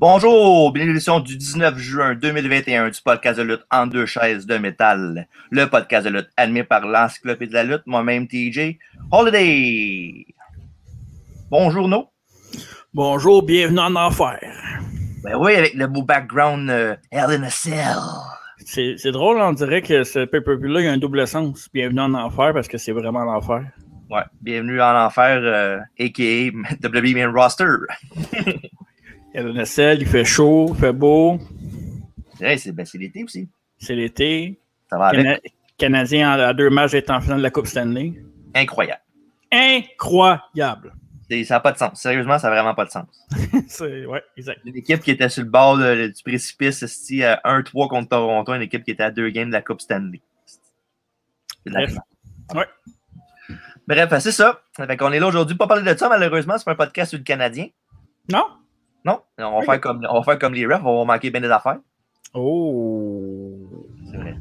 [0.00, 4.46] Bonjour, bienvenue à l'édition du 19 juin 2021 du podcast de lutte en deux chaises
[4.46, 5.26] de métal.
[5.50, 8.78] Le podcast de lutte animé par l'encyclopédie de la lutte, moi-même TJ
[9.10, 10.24] Holiday.
[11.50, 12.10] Bonjour, No.
[12.94, 14.38] Bonjour, bienvenue en enfer.
[15.24, 17.98] Ben oui, avec le beau background euh, Hell in a Cell.
[18.64, 21.68] C'est drôle, on dirait que ce pay-per-view-là, il y a un double sens.
[21.74, 23.64] Bienvenue en enfer parce que c'est vraiment l'enfer.
[24.10, 26.86] Ouais, bienvenue en enfer, euh, a.k.a.
[26.86, 27.66] WWE Main Roster.
[29.34, 31.38] Il y a le nacelle, il fait chaud, il fait beau,
[32.38, 33.48] c'est ben, c'est l'été aussi.
[33.78, 34.58] c'est l'été.
[34.88, 35.22] Ça va avec.
[35.24, 35.38] Cana-
[35.76, 38.14] Canadien à deux matchs est en finale de la Coupe Stanley.
[38.54, 39.02] Incroyable.
[39.52, 40.94] Incroyable.
[41.44, 42.00] Ça n'a pas de sens.
[42.00, 43.06] Sérieusement, ça n'a vraiment pas de sens.
[43.68, 44.60] c'est, ouais, exact.
[44.64, 46.82] Une équipe qui était sur le bord de- du précipice,
[47.22, 50.20] à 1-3 contre Toronto, une équipe qui était à deux games de la Coupe Stanley.
[50.46, 51.94] C'est Bref.
[52.54, 52.64] Ouais.
[53.86, 54.62] Bref, c'est ça.
[54.74, 55.56] Fait qu'on est là aujourd'hui.
[55.56, 56.56] Pas parler de ça, malheureusement.
[56.56, 57.66] C'est pas un podcast sur le Canadien.
[58.30, 58.44] Non?
[59.04, 59.20] Non?
[59.38, 60.82] On va, faire, comme, on va faire comme les refs.
[60.84, 61.78] On va manquer bien des affaires.
[62.34, 63.54] Oh.
[64.10, 64.36] C'est vrai.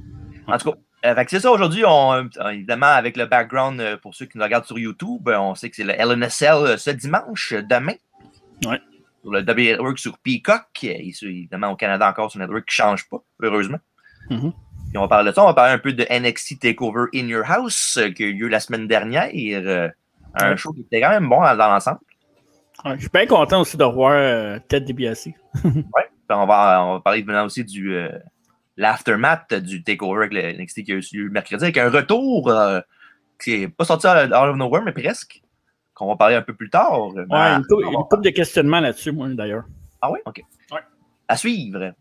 [0.48, 1.84] En tout cas, euh, c'est ça aujourd'hui.
[1.86, 5.38] On, euh, évidemment, avec le background, euh, pour ceux qui nous regardent sur YouTube, euh,
[5.38, 7.94] on sait que c'est le LNSL euh, ce dimanche, demain.
[8.66, 8.80] Ouais.
[9.22, 10.84] Sur le W Network sur Peacock.
[10.84, 13.80] Et évidemment, au Canada encore, sur le network qui ne change pas, heureusement.
[14.30, 15.44] Puis on va parler de ça.
[15.44, 18.48] On va parler un peu de NXT TakeOver in Your House, qui a eu lieu
[18.48, 19.30] la semaine dernière.
[19.34, 19.92] un
[20.40, 20.58] Ouais.
[20.58, 22.00] show qui était quand même bon dans l'ensemble.
[22.86, 25.30] Ouais, je suis bien content aussi de revoir euh, Ted DiBiase.
[26.30, 28.10] On va, on va parler maintenant aussi du euh,
[28.76, 32.82] l'aftermath du takeover avec le NXT qui a eu lieu mercredi, avec un retour euh,
[33.42, 35.42] qui n'est pas sorti out of nowhere, mais presque.
[35.94, 37.12] Qu'on va parler un peu plus tard.
[37.16, 39.64] Mais- Ouais, une, couple, une couple de questionnements là-dessus, moi, d'ailleurs.
[40.02, 40.20] Ah oui?
[40.26, 40.42] OK.
[40.74, 40.80] Ouais.
[41.30, 41.94] À suivre.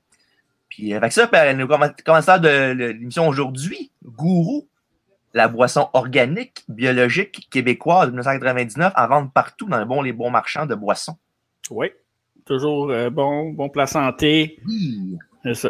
[0.68, 4.66] Puis avec ça, puis, le comm- commentateur de l'émission aujourd'hui, Gourou,
[5.36, 10.30] la boisson organique, biologique, québécoise de 1999, à vendre partout dans les bons, les bons
[10.30, 11.18] marchands de boissons.
[11.70, 11.90] Oui.
[12.46, 14.58] Toujours euh, bon, bon plat santé.
[14.66, 15.18] Oui.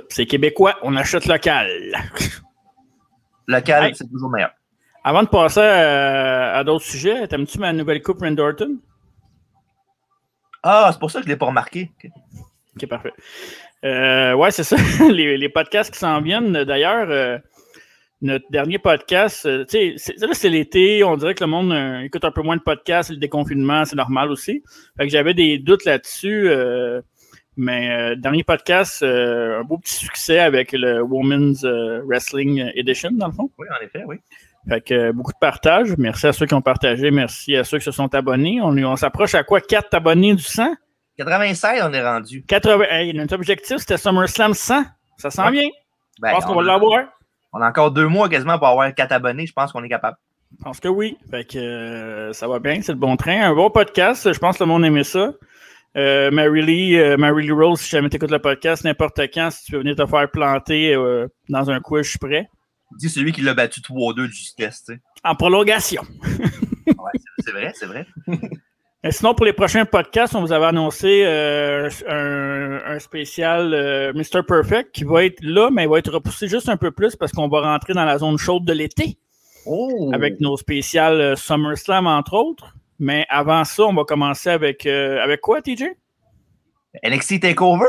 [0.09, 1.69] C'est québécois, on achète local.
[3.49, 4.51] Local, c'est toujours meilleur.
[5.05, 8.79] Avant de passer euh, à d'autres sujets, t'aimes-tu ma nouvelle coupe Randy Orton?
[10.63, 11.93] Ah, c'est pour ça que je ne l'ai pas remarqué.
[12.05, 12.11] OK.
[12.77, 13.13] Ok, parfait.
[13.85, 14.77] Euh, ouais, c'est ça.
[15.11, 16.53] les, les podcasts qui s'en viennent.
[16.65, 17.39] D'ailleurs, euh,
[18.23, 21.05] notre dernier podcast, euh, tu sais, c'est- là, c'est l'été.
[21.05, 23.11] On dirait que le monde euh, écoute un peu moins de podcasts.
[23.11, 24.63] Le déconfinement, c'est normal aussi.
[24.97, 26.49] Fait que j'avais des doutes là-dessus.
[26.49, 27.01] euh,
[27.59, 33.11] mais euh, dernier podcast, euh, un beau petit succès avec le Women's euh, Wrestling Edition,
[33.13, 33.51] dans le fond.
[33.59, 34.17] Oui, en effet, oui.
[34.69, 35.95] Fait que euh, beaucoup de partage.
[35.97, 37.11] Merci à ceux qui ont partagé.
[37.11, 38.61] Merci à ceux qui se sont abonnés.
[38.61, 39.61] On, on s'approche à quoi?
[39.63, 40.75] 4 abonnés du 100?
[41.17, 42.45] 96, on est rendu.
[42.45, 42.85] 80.
[42.91, 44.85] Hey, notre objectif, c'était SummerSlam 100.
[45.17, 45.53] Ça s'en Ouais.
[45.53, 45.69] vient.
[46.21, 47.05] Ben, Je pense qu'on on va l'avoir.
[47.57, 49.47] On a encore deux mois quasiment pour avoir quatre abonnés.
[49.47, 50.19] Je pense qu'on est capable.
[50.59, 51.17] Je pense que oui.
[51.31, 53.41] Fait que euh, ça va bien, c'est le bon train.
[53.41, 54.31] Un bon podcast.
[54.31, 55.33] Je pense que le monde aimait ça.
[55.97, 59.65] Euh, Mary Lee, euh, Mary Lee Rose, si jamais t'écoutes le podcast, n'importe quand, si
[59.65, 60.95] tu veux venir te faire planter
[61.49, 62.47] dans un quiz, je suis prêt.
[62.99, 64.89] Dis celui qui l'a battu 3-2 du test.
[64.89, 65.01] tu sais.
[65.25, 66.03] En prolongation.
[66.87, 68.07] Ouais, c'est vrai, c'est vrai.
[69.07, 74.13] Et sinon, pour les prochains podcasts, on vous avait annoncé euh, un, un spécial euh,
[74.15, 74.43] Mr.
[74.47, 77.31] Perfect qui va être là, mais il va être repoussé juste un peu plus parce
[77.33, 79.19] qu'on va rentrer dans la zone chaude de l'été.
[79.69, 80.11] Oh!
[80.15, 82.75] avec nos spéciales euh, SummerSlam, entre autres.
[82.99, 85.85] Mais avant ça, on va commencer avec, euh, avec quoi, TJ?
[87.05, 87.85] NXT TakeOver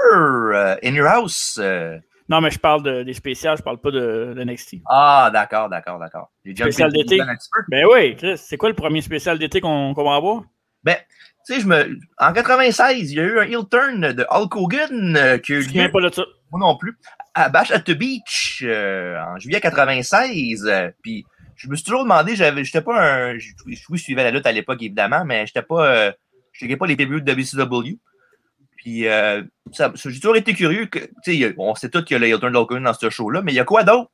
[0.54, 1.58] euh, in your house.
[1.62, 1.98] euh.
[2.30, 4.78] Non, mais je parle de- des spéciales, je parle pas de, de NXT.
[4.90, 6.30] Ah, d'accord, d'accord, d'accord.
[6.66, 7.18] Spécial d'été.
[7.70, 10.42] Ben oui, Chris, c'est quoi le premier spécial d'été qu'on qu'on va avoir?
[10.88, 10.98] Ben,
[11.46, 11.98] tu sais, je me.
[12.18, 15.56] En 96, il y a eu un heel turn de Hulk Hogan euh, qui a
[15.58, 16.24] eu lieu, pas de ça.
[16.52, 16.98] moi non plus,
[17.34, 20.66] à Bash at the Beach euh, en juillet 96.
[20.68, 21.26] euh, Puis
[21.56, 23.38] je me suis toujours demandé, j'avais, j'étais pas un.
[23.38, 25.88] je- je suivais la lutte à l'époque, évidemment, mais j'étais pas.
[25.88, 26.12] Euh,
[26.52, 27.98] je checkais pas les PBU de WCW.
[28.78, 29.42] Puis euh,
[29.74, 31.00] j'ai toujours été curieux que.
[31.58, 33.60] On sait tous qu'il y a le Hulk Hogan dans ce show-là, mais il y
[33.60, 34.10] a quoi d'autre?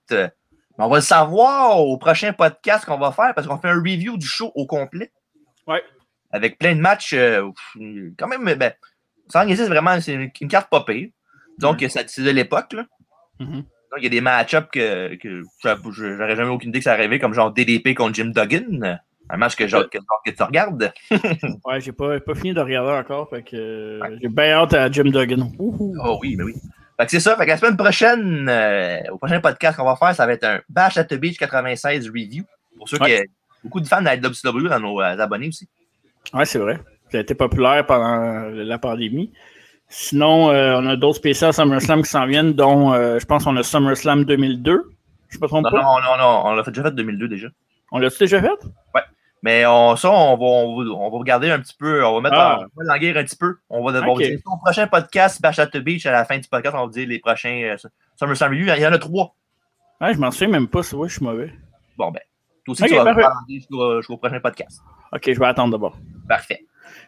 [0.79, 4.17] On va le savoir au prochain podcast qu'on va faire parce qu'on fait un review
[4.17, 5.11] du show au complet.
[5.67, 5.83] Ouais.
[6.33, 7.13] Avec plein de matchs.
[7.13, 7.49] euh,
[8.17, 8.73] quand même, ben,
[9.29, 11.07] sans niaiser, c'est vraiment c'est une, une carte pas pire.
[11.59, 12.73] Donc, ça- c'est de l'époque.
[12.73, 12.83] là.
[13.39, 13.57] Mhm.
[13.57, 16.93] Donc, il y a des match-ups que, que j'a- j'aurais jamais aucune idée que ça
[16.93, 18.97] arrivait, comme genre DDP contre Jim Duggan.
[19.29, 20.91] Un match que, genre, que, que tu regardes.
[21.65, 25.05] Ouais, j'ai pas, pas fini de regarder encore, fait que j'ai bien hâte à Jim
[25.05, 25.49] Duggan.
[25.59, 25.95] Ouhou.
[26.03, 26.53] Oh oui, mais oui.
[26.99, 27.35] Fait que c'est ça.
[27.37, 30.43] Fait que la semaine prochaine, euh, au prochain podcast qu'on va faire, ça va être
[30.43, 32.43] un Bash at the Beach 96 review.
[32.77, 33.23] Pour ceux Ouais.
[33.23, 33.31] qui
[33.63, 35.69] beaucoup de fans de la WCW dans nos euh, abonnés aussi.
[36.33, 36.79] Ouais, c'est vrai.
[37.11, 39.31] Ça a été populaire pendant la pandémie.
[39.89, 43.55] Sinon, euh, on a d'autres spéciales SummerSlam qui s'en viennent, dont euh, je pense qu'on
[43.57, 44.89] a SummerSlam 2002.
[45.29, 45.81] Je me trompe Non, pas?
[45.81, 47.47] non, non, non, on l'a déjà fait 2002 déjà.
[47.91, 48.49] On l'a-tu déjà fait?
[49.43, 52.03] Mais on, ça, on va, on, va, on va regarder un petit peu.
[52.05, 52.59] On va mettre Ah.
[52.61, 53.57] en, va un petit peu.
[53.69, 54.21] On va devoir Ok.
[54.23, 56.91] dire son prochain podcast, Bash at the Beach, à la fin du podcast, on va
[56.91, 57.75] dire les prochains euh,
[58.17, 58.73] SummerSlam Review.
[58.73, 59.35] Il y en a trois.
[59.99, 61.51] Ouais, je m'en souviens même pas, c'est vrai, je suis mauvais.
[61.97, 62.21] Bon, ben,
[62.65, 63.21] toi aussi, tu vas parfait.
[63.21, 64.81] parler jusqu'au jusqu'au prochain podcast.
[65.11, 65.97] Ok, je vais attendre d'abord.
[66.27, 66.65] Parfait.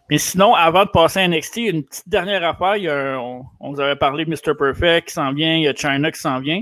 [0.09, 2.77] Mais sinon, avant de passer à NXT, une petite dernière affaire.
[2.77, 4.55] Il y a un- on, on vous avait parlé de Mr.
[4.57, 6.61] Perfect qui s'en vient, il y a China qui s'en vient.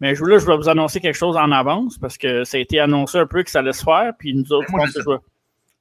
[0.00, 2.60] Mais je, là, je vais vous annoncer quelque chose en avance parce que ça a
[2.60, 4.12] été annoncé un peu que ça allait se faire.
[4.18, 5.18] Puis nous autres, je je pense que je vais-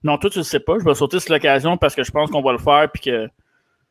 [0.04, 0.78] Non, toi, tu ne le sais pas.
[0.80, 2.88] Je vais sauter sur l'occasion parce que je pense qu'on va le faire.
[2.92, 3.28] Puis que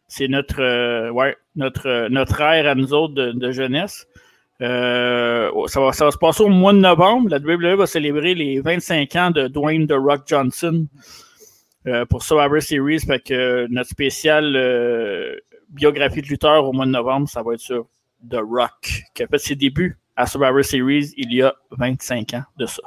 [0.06, 4.06] c'est notre, euh, ouais, notre, euh, notre ère à nous autres de, de jeunesse.
[4.62, 7.30] Euh, ça, va, ça va se passer au mois de novembre.
[7.30, 10.86] La WWE va célébrer les 25 ans de Dwayne The Rock Johnson
[11.86, 13.00] euh, pour Survivor Series.
[13.00, 15.36] Fait que euh, notre spécial euh,
[15.70, 17.86] biographie de lutteur au mois de novembre, ça va être sur
[18.30, 22.42] The Rock, qui a fait ses débuts à Survivor Series il y a 25 ans
[22.58, 22.82] de ça.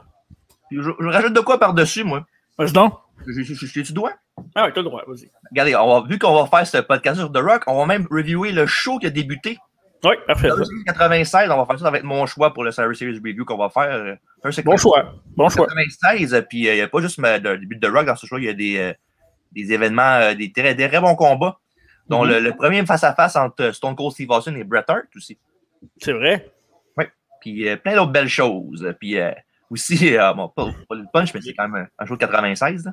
[0.71, 2.25] Je, je rajoute de quoi par-dessus, moi?
[2.57, 2.93] Vas-y donc.
[3.25, 4.11] Je, je, je, je- tu dois?
[4.55, 5.29] Ah ouais, t'as le droit, vas-y.
[5.51, 8.07] Regardez, on va, vu qu'on va faire ce podcast sur The Rock, on va même
[8.11, 9.57] reviewer le show qui a débuté.
[10.03, 10.50] Oui, parfait.
[10.50, 13.45] Dans le 96, on va faire ça avec mon choix pour le Survivor Series Review
[13.45, 13.94] qu'on va faire.
[13.94, 14.15] euh,
[14.63, 15.13] Bon choix.
[15.38, 15.67] Bon choix.
[15.67, 18.25] 96, euh, puis euh, il n'y a pas juste le début de Rock dans ce
[18.25, 18.94] show, il y a des, euh,
[19.53, 21.57] des événements, euh, des, très, des très bons combats,
[22.09, 22.31] dont Mhm.
[22.31, 25.38] le, le premier face-à-face entre Stone Cold Steve Austin et Bret Hart aussi.
[26.01, 26.50] C'est vrai.
[27.41, 28.94] Puis euh, plein d'autres belles choses.
[29.01, 29.17] Puis
[29.69, 32.19] aussi, euh, bon, pas, pas le punch, mais c'est quand même un, un show de
[32.19, 32.85] 96.
[32.85, 32.91] là.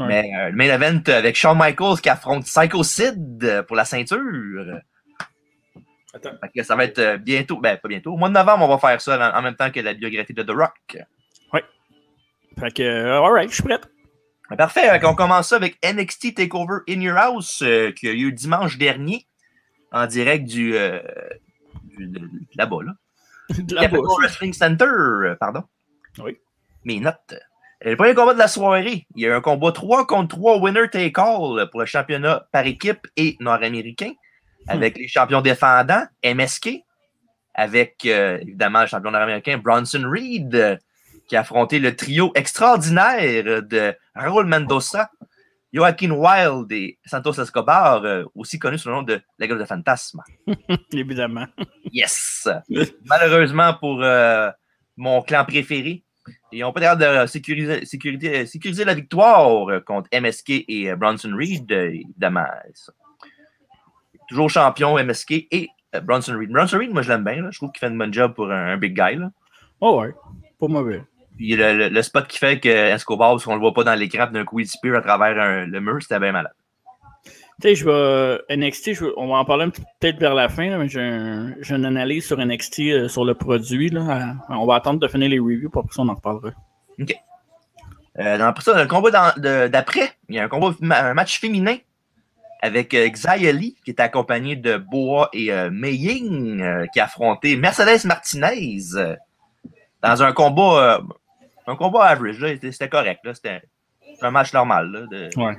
[0.00, 0.06] Ouais.
[0.08, 4.80] Mais le main event avec Shawn Michaels qui affronte Psycho Sid pour la ceinture.
[6.14, 6.32] Attends.
[6.40, 8.68] Fait que ça va être euh, bientôt, ben pas bientôt, au mois de novembre, on
[8.68, 10.98] va faire ça en, en même temps que la biographie de The Rock.
[12.60, 13.80] Fait que, euh, alright, je suis prêt.
[14.50, 18.12] Ben, Parfait, fait qu'on commence ça avec NXT TakeOver In Your House euh, qui a
[18.12, 19.26] eu dimanche dernier
[19.90, 21.00] en direct du, euh,
[21.96, 22.20] du- de,
[22.56, 22.92] là-bas, là.
[23.58, 24.02] De la Capital.
[24.20, 25.62] Wrestling Center, euh, pardon.
[26.18, 26.36] Oui.
[26.84, 27.34] Mes notes.
[27.84, 30.36] Euh, Le premier combat de la soirée, il y a eu un combat 3 contre
[30.36, 34.12] 3 winner take all pour le championnat par équipe et nord-américain
[34.68, 36.70] avec les champions défendants MSK,
[37.54, 40.76] avec euh, évidemment le champion nord-américain Bronson Reed euh,
[41.28, 45.10] qui a affronté le trio extraordinaire de Raúl Mendoza,
[45.72, 49.64] Joaquin Wild et Santos Escobar, euh, aussi connu sous le nom de la gueule de
[49.64, 50.20] fantasme.
[50.92, 51.46] Évidemment.
[51.92, 52.48] Yes!
[53.06, 54.50] Malheureusement pour euh,
[54.96, 56.04] mon clan préféré,
[56.52, 61.70] ils n'ont pas l'air de sécuriser, sécuriser- sécuriser la victoire contre MSK et Bronson Reed,
[61.70, 62.44] évidemment.
[64.32, 66.50] Toujours champion MSK et euh, Bronson Reed.
[66.50, 67.42] Bronson Reed, moi je l'aime bien.
[67.42, 67.48] là.
[67.50, 69.16] Je trouve qu'il fait une bonne job pour un, un big guy.
[69.16, 69.30] Là.
[69.80, 70.14] Oh ouais.
[70.58, 71.02] Pas mauvais.
[71.36, 73.94] Puis le, le- le spot qui fait que Escobar, parce qu'on le voit pas dans
[73.94, 76.52] l'écran, d'un coup il spear à travers un- le mur, c'était bien malade.
[77.60, 78.56] Tu sais, je vais.
[78.56, 79.66] NXT, je vais- on va en parler
[80.00, 83.24] peut-être vers la fin, là, mais j'ai un- j'ai une analyse sur NXT euh, sur
[83.24, 83.88] le produit.
[83.90, 84.34] Là.
[84.48, 86.50] On va attendre de finir les reviews, pour après ça, on en reparlera.
[88.18, 89.32] Euh, dans, après ça, le combat
[89.68, 91.76] d'après, il y a un combat, un match féminin
[92.64, 97.00] avec euh, Xia Li, qui est accompagné de Boa et euh, Mei Ying, euh, qui
[97.00, 98.78] a affronté Mercedes Martinez
[100.02, 101.00] dans un combat,
[101.66, 102.38] un combat average.
[102.60, 103.20] C'était correct.
[103.34, 103.62] C'était
[104.22, 104.90] un match normal.
[104.90, 105.54] là, de- Ouais.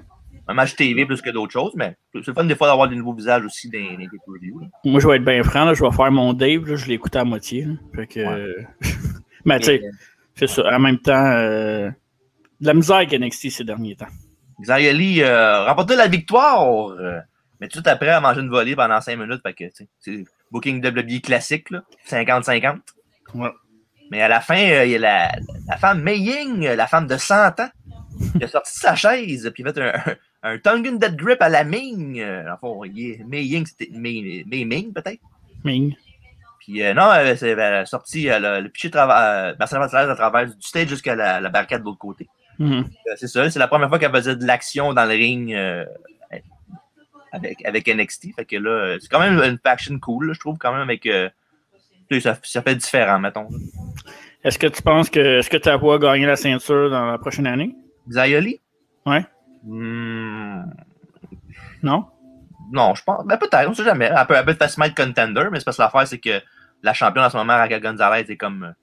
[0.47, 2.95] Un match TV plus que d'autres choses, mais c'est le fun des fois d'avoir des
[2.97, 4.67] nouveaux visages aussi dans les là.
[4.83, 6.95] Moi, je vais être bien franc, là, je vais faire mon Dave, là, je l'ai
[6.95, 7.65] écouté à moitié.
[7.95, 8.55] Fait que.
[9.45, 9.81] mais tu sais,
[10.35, 10.63] c'est ça.
[10.75, 11.89] En même temps, euh,
[12.59, 14.07] de la misère avec NXT ces derniers temps.
[14.61, 17.19] Xia Li euh, remporté la victoire, euh,
[17.59, 19.41] mais tout après, a mangé une volée pendant 5 minutes.
[19.43, 19.63] Fait que,
[19.99, 22.79] c'est Booking WWE classique, là, 50-50.
[23.35, 23.49] Ouais.
[24.11, 25.31] Mais à la fin, euh, il y a la,
[25.67, 27.69] la femme Mei Ying, euh, la femme de 100 ans,
[28.37, 29.93] qui a sorti de sa chaise, puis fait un,
[30.43, 32.19] un, Tongan Dead Grip à la Ming.
[32.19, 35.21] Euh, en fond, il est- Mei Ying, c'était Mei, Mei Ming, peut-être.
[35.63, 35.95] Ming.
[36.59, 40.15] Puis euh, non, elle, elle a sorti elle a- le pitché euh, Marcel Martinez à
[40.15, 42.27] travers du stage jusqu'à la, la barricade de l'autre côté.
[42.61, 42.83] Euh,
[43.17, 45.85] c'est ça, c'est la première fois qu'elle faisait de l'action dans le ring euh,
[47.31, 48.35] avec, avec NXT.
[48.35, 50.81] Fait que là, euh, c'est quand même une faction cool, là, je trouve, quand même,
[50.81, 51.05] avec.
[51.05, 51.29] euh,
[52.19, 53.47] ça, ça fait différent, mettons.
[54.43, 57.47] Est-ce que tu penses que est-ce que tu vas gagner la ceinture dans la prochaine
[57.47, 57.75] année?
[58.07, 58.59] Xayoli?
[59.05, 59.25] Ouais.
[59.63, 60.63] Hmm,
[61.81, 62.05] Non?
[62.71, 63.25] non, je pense.
[63.25, 64.11] Ben, peut-être, on sait jamais.
[64.15, 66.41] Elle peut, elle peut facilement être contender, mais c'est parce que l'affaire, c'est que
[66.83, 68.73] la championne en ce moment, Raquel Gonzalez, est comme.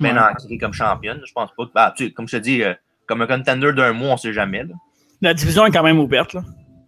[0.00, 0.16] bien
[0.48, 0.58] Ouais.
[0.58, 1.20] comme championne.
[1.26, 1.66] Je pense pas.
[1.66, 2.62] que- bah, tu sais, comme je te dis,
[3.08, 4.62] comme un contender d'un mois, on sait jamais.
[4.64, 4.74] Là.
[5.22, 6.34] La division est quand même ouverte.
[6.34, 6.42] Là.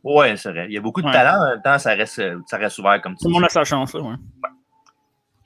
[0.05, 0.67] Ouais, c'est vrai.
[0.69, 1.13] Il y a beaucoup de Ouais.
[1.13, 1.43] talent.
[1.45, 3.65] En même temps, ça reste, ça reste ouvert comme tu Tout le monde a sa
[3.65, 3.93] chance.
[3.95, 4.15] Là, ouais.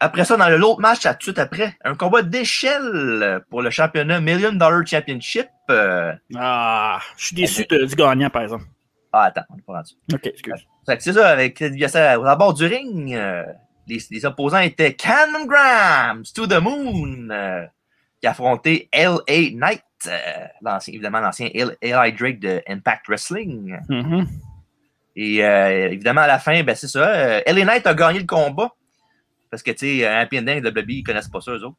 [0.00, 4.20] Après ça, dans l'autre match, tout de suite après, un combat d'échelle pour le championnat
[4.20, 5.46] Million Dollar Championship.
[5.70, 8.64] euh, Ah, je suis déçu de- du gagnant, par exemple.
[9.12, 9.92] Ah, attends, on est pas rendu.
[10.12, 10.66] Ok, excuse.
[10.98, 13.44] C'est ça, avec à bord du ring, euh,
[13.86, 17.64] les, les opposants étaient Cameron Grams, To The Moon, euh,
[18.24, 19.50] qui a affronté L.A.
[19.52, 22.10] Knight, euh, évidemment l'ancien L.A.
[22.10, 23.76] Drake de Impact Wrestling.
[23.90, 24.26] Mhm.
[25.14, 27.06] Et euh, évidemment, à la fin, ben, c'est ça.
[27.06, 27.64] euh, L.A.
[27.66, 28.72] Knight a gagné le combat.
[29.50, 31.76] Parce que, tu sais, un Pindin et WWE, ils connaissent pas ça, eux autres.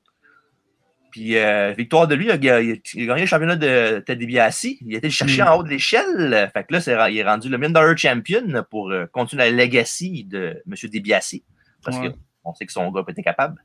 [1.12, 4.66] Puis, euh, victoire de lui, il a, il gagné le championnat de Ted DiBiase.
[4.82, 5.48] Il a été le chercher Mm.
[5.48, 6.52] en haut de l'échelle.
[6.54, 10.24] Fait que là, il est rendu le Million Dollar Champion pour euh, continuer la legacy
[10.26, 10.90] de M.
[10.92, 11.38] DiBiase.
[11.84, 12.12] Parce Ouais.
[12.44, 13.64] qu'on sait que son gars peut être capable.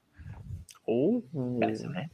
[0.87, 1.23] Oh.
[1.35, 2.09] Ben, c'est vrai.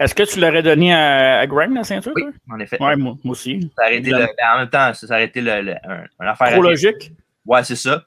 [0.00, 2.80] Est-ce que tu l'aurais donné à, à Graham, la ceinture, Oui, en effet.
[2.82, 3.70] Ouais, moi, moi aussi.
[3.76, 4.16] Ça été le-
[4.54, 6.52] en même temps, ça aurait été le, le- un, un affaire.
[6.52, 7.12] Trop logique.
[7.46, 8.02] Ouais, c'est ça.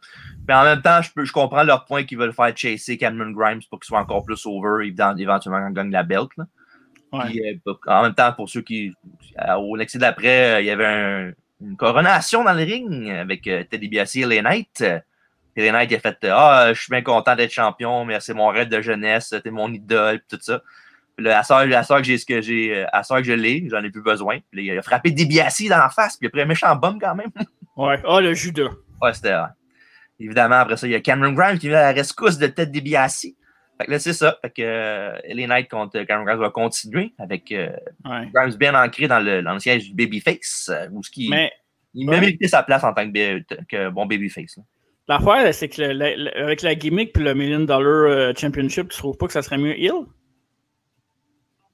[0.48, 3.32] Mais en même temps, je, peux, je comprends leur point qu'ils veulent faire chasser Cameron
[3.32, 6.30] Grimes pour qu'il soit encore plus over, éventuellement, quand il gagne la belt.
[6.38, 6.46] là.
[7.14, 7.26] Ouais.
[7.30, 8.92] Puis, euh, en même temps, pour ceux qui.
[9.48, 11.32] euh, Au Nexi d'après, euh, il y avait un-
[11.62, 14.84] une coronation dans le ring avec Teddy Biassi et les les Knights,
[15.56, 18.82] il a fait Ah, je suis bien content d'être champion, mais c'est mon rêve de
[18.82, 20.62] jeunesse, t'es mon idole, tout ça.
[21.26, 23.68] À soeur, à soeur que j'ai ce que j'ai, euh, à soeur que je l'ai,
[23.70, 24.40] j'en ai plus besoin.
[24.52, 27.00] Puis il a frappé DiBiase dans la face, puis il a pris un méchant bum
[27.00, 27.30] quand même.
[27.76, 28.00] Ouais.
[28.08, 28.70] Ah, le Judas.
[29.02, 29.34] Ouais, c'était.
[30.20, 32.72] Évidemment, après ça, il y a Cameron Grimes qui vient à la rescousse de Ted
[32.72, 33.28] DiBiase.
[33.80, 34.38] Fait que là, c'est ça.
[34.44, 37.70] Fait que euh, LA Knight contre Cameron Grimes va continuer avec euh,
[38.06, 38.30] Ouais.
[38.34, 41.52] Grimes bien ancré dans le, dans le siège du Babyface, euh, où ce qui, Mais
[41.96, 42.20] il ouais.
[42.20, 44.58] mérité sa place en tant que, bon Babyface.
[44.58, 44.64] là.
[45.08, 48.90] l'affaire, c'est que le- le- le- avec la gimmick puis le Million Dollar euh, Championship,
[48.90, 49.94] tu trouves pas que ça serait mieux Hill?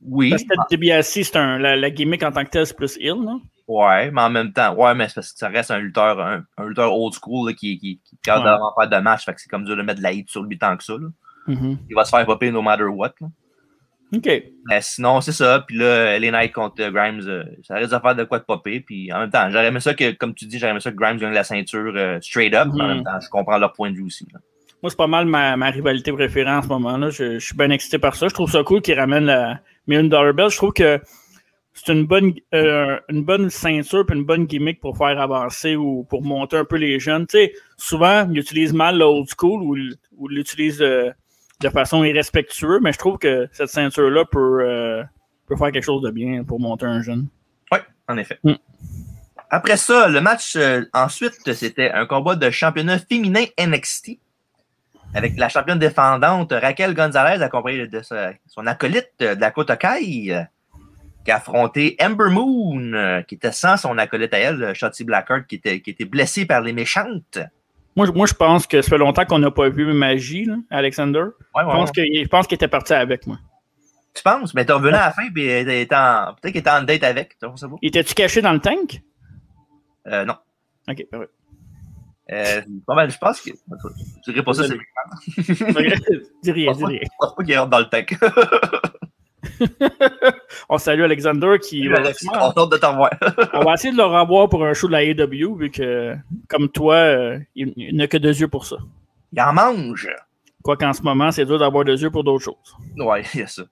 [0.02, 1.58] Oui, Parce que DiBiase, c'est un.
[1.60, 3.42] La, la gimmick en tant que tel, c'est plus Hill, non?
[3.68, 6.44] ouais, mais en même temps, ouais, mais c'est parce que ça reste un lutteur, un,
[6.58, 8.70] un lutteur old school là, qui, qui, qui capable Ouais.
[8.88, 9.26] faire de match.
[9.26, 10.94] Fait que c'est comme dur de mettre de la hit sur lui tant que ça.
[10.94, 11.08] là.
[11.48, 11.78] Mhm.
[11.90, 13.14] Il va se faire popper no matter what.
[13.22, 13.28] là.
[14.16, 14.28] OK.
[14.68, 15.64] Mais sinon, c'est ça.
[15.68, 18.80] Puis là, les Knight contre Grimes, euh, ça risque de faire de quoi de popper.
[18.80, 20.96] Puis en même temps, j'aurais aimé ça que, comme tu dis, j'aurais aimé ça que
[20.96, 22.70] Grimes gagne la ceinture euh, straight up.
[22.74, 24.26] Mais en même temps, je comprends leur point de vue aussi.
[24.34, 24.40] là.
[24.82, 27.10] Moi, c'est pas mal ma, ma rivalité préférée en ce moment-là.
[27.12, 28.30] Je, je suis bien excité par ça.
[28.30, 30.52] Je trouve ça cool qu'ils ramènent la Million Dollar Belt.
[30.52, 31.02] Je trouve que
[31.74, 36.06] c'est une bonne, euh, une bonne ceinture et une bonne gimmick pour faire avancer ou
[36.10, 37.26] pour monter un peu les jeunes.
[37.26, 41.10] Tu sais, souvent, ils utilisent mal le old school ou, l'utilisent euh,
[41.62, 45.04] de façon irrespectueuse, mais je trouve que cette ceinture-là peut, euh,
[45.48, 47.28] peut faire quelque chose de bien pour monter un jeune.
[47.72, 48.40] Oui, en effet.
[48.44, 48.54] Mm.
[49.50, 54.20] Après ça, le match euh, ensuite, c'était un combat de championnat féminin NXT
[55.14, 60.42] avec la championne défendante Raquel Gonzalez accompagnée de son acolyte Dakota Kai euh,
[61.26, 65.56] qui a affronté Ember Moon qui était sans son acolyte à elle, Shotzi Blackheart qui
[65.56, 67.40] était, qui était blessée par les méchantes.
[67.96, 70.56] Moi, je- moi, je pense que ça fait longtemps qu'on n'a pas vu Magie, là,
[70.70, 71.20] Alexander.
[71.20, 72.06] Ouais, Je ouais, pense ouais.
[72.06, 73.38] qu'il je pense qu'il était parti avec moi.
[74.14, 74.54] Tu penses?
[74.54, 77.38] Mais t'es revenu à la fin puis peut-être qu'elle était en date avec.
[77.82, 79.02] Il était-tu caché dans le tank?
[80.08, 80.36] Euh, non.
[80.88, 81.30] Ok, parfait.
[82.32, 83.50] Euh, pas mal, je pense que.
[84.26, 84.78] Je dirais pas ça, c'est.
[86.44, 87.00] dis rien, Je dis pense rien.
[87.20, 88.18] pas qu'il rentre dans le tank.
[90.70, 92.02] On salue Alexander qui va
[92.42, 93.12] On tente de t'en revoir.
[93.54, 96.16] On va essayer de le revoir pour un show de la AEW, vu que,
[96.48, 98.78] comme toi, euh, il, n'a que deux yeux pour ça.
[99.34, 100.10] Il en mange.
[100.62, 102.76] Quoique en ce moment, c'est dur d'avoir deux yeux pour d'autres choses.
[102.98, 103.64] Ouais, il y a ça.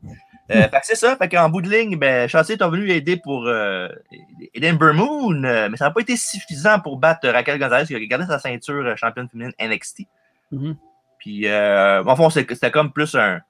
[0.50, 1.16] Euh, fait que c'est ça.
[1.18, 3.89] Fait qu'en bout de ligne, ben, Chassé est venu aider pour euh,
[4.54, 7.96] aider Ember Moon, euh, mais ça n'a pas été suffisant pour battre Raquel Gonzalez qui
[7.96, 10.04] a gardé sa ceinture euh, championne féminine NXT.
[10.51, 10.77] Mhm.
[11.20, 13.42] Puis, euh, en fond, c'était comme plus un.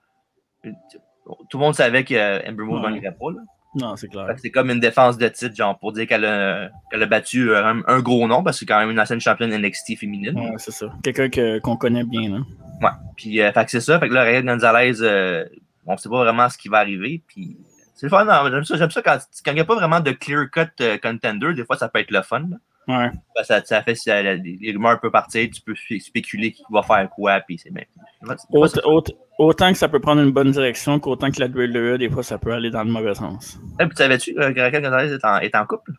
[1.50, 3.32] Tout le monde savait que euh, Ember Moon gagnerait pas.
[3.32, 3.42] Là.
[3.76, 4.26] Non, c'est clair.
[4.42, 8.00] C'est comme une défense de titre, genre pour dire qu'elle a, a battu un, un
[8.00, 10.40] gros nom, parce que c'est quand même une ancienne championne NXT féminine.
[10.40, 10.88] Ouais, c'est ça.
[11.04, 12.30] Quelqu'un que- qu'on connaît bien.
[12.32, 12.38] Là.
[12.82, 12.96] Ouais.
[13.18, 14.00] Puis, euh, fait que c'est ça.
[14.00, 15.46] Fait que là, Raquel Gonzalez, euh,
[15.88, 17.24] on sait pas vraiment ce qui va arriver.
[17.28, 17.58] Puis,
[17.96, 18.26] c'est le fun.
[18.26, 20.98] non, J'aime ça, j'aime ça quand quand il n'y a pas vraiment de clear-cut euh,
[20.98, 21.54] contender.
[21.54, 22.44] Des fois, ça peut être le fun.
[22.88, 23.10] Ouais.
[23.36, 26.64] Ben, ça, ça fait si euh, les, rumeurs peuvent partir, tu peux spé- spéculer qui
[26.70, 27.40] va faire quoi.
[27.42, 27.72] Puis, c'est
[29.40, 32.38] Autant, que ça peut prendre une bonne direction qu'autant que la WWE, des fois, ça
[32.38, 33.60] peut aller dans le mauvais sens.
[33.80, 35.92] Eh, puis, savais-tu euh, que Raquel Gonzalez est en, est en couple?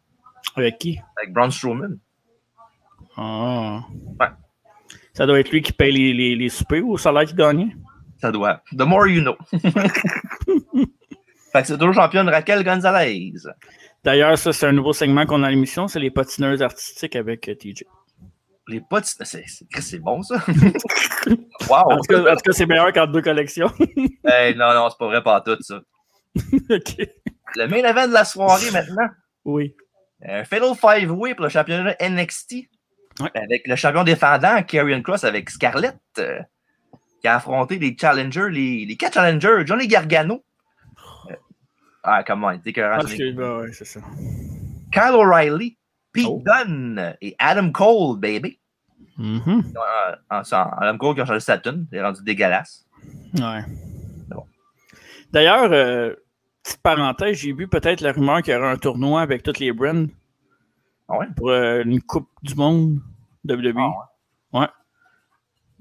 [0.57, 0.99] Avec qui?
[1.17, 1.99] avec Braun Strowman?
[3.17, 3.81] Ah.
[4.21, 4.27] Ouais.
[5.13, 7.77] Ça doit être lui qui paye les, les, les soupers ou au salaire qu'il gagnait?
[8.21, 8.63] Ça doit.
[8.77, 9.37] The more you know.
[11.53, 13.33] fait que c'est toujours championne Raquel Gonzalez.
[14.05, 17.49] D'ailleurs, ça, c'est un nouveau segment qu'on a à l'émission, c'est les patineuses artistiques avec
[17.49, 17.85] euh, TJ.
[18.69, 20.37] Les potes, c'est, c'est, c'est bon ça.
[21.69, 21.93] wow.
[21.93, 23.73] En tout cas, en tout cas, c'est meilleur qu'en deux collections.
[24.25, 25.81] Hey, non, non, c'est pas vrai, pas tout ça.
[26.37, 27.09] ok.
[27.57, 29.09] Le main event de la soirée maintenant.
[29.45, 29.75] Oui.
[30.23, 32.55] Un Fatal Five Way pour le championnat NXT.
[33.21, 33.31] Ouais.
[33.35, 36.41] Avec le champion défendant, Karrion Cross, avec Scarlett, euh,
[37.21, 40.45] qui a affronté les challengers, les, les quatre challengers, Johnny Gargano.
[41.31, 41.35] Euh,
[42.05, 44.01] ah, comment, il Johnny que, bah ouais, c'est ça.
[44.93, 45.77] Kyle O'Reilly,
[46.13, 46.43] Pete Oh.
[46.45, 48.59] Dunne et Adam Cole, baby.
[49.19, 49.63] En-
[50.31, 50.43] en-
[50.81, 52.87] Adam Cole qui a changé sa tune, il est rendu dégueulasse.
[53.35, 53.65] Ouais.
[54.29, 54.45] Bon.
[55.33, 56.15] D'ailleurs, euh,
[56.63, 59.73] petite parenthèse, j'ai vu peut-être la rumeur qu'il y aurait un tournoi avec toutes les
[59.73, 60.07] brands.
[61.09, 61.27] Ah ouais?
[61.37, 63.01] Pour euh, une Coupe du Monde
[63.45, 63.73] WWE.
[63.77, 63.95] Ah ouais.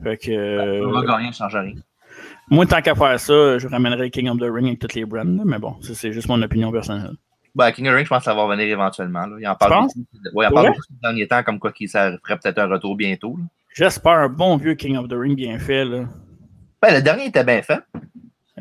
[0.03, 0.85] Fait que.
[0.85, 1.73] On va euh, gagner, ça change rien.
[2.49, 5.23] moi, tant qu'à faire ça, je ramènerais King of the Ring avec toutes les brands.
[5.25, 7.13] mais bon, ça, c'est juste mon opinion personnelle.
[7.55, 9.25] Ben, King of the Ring, je pense que ça va revenir éventuellement.
[9.25, 9.37] Là.
[9.39, 9.99] Il en parle beaucoup.
[10.35, 12.67] Ouais, il en parle beaucoup ces derniers temps, comme quoi qu'il ça ferait peut-être un
[12.67, 13.37] retour bientôt.
[13.73, 15.85] J'espère un bon vieux King of the Ring bien fait.
[15.85, 16.05] Là.
[16.81, 17.79] Ben, le dernier était bien fait.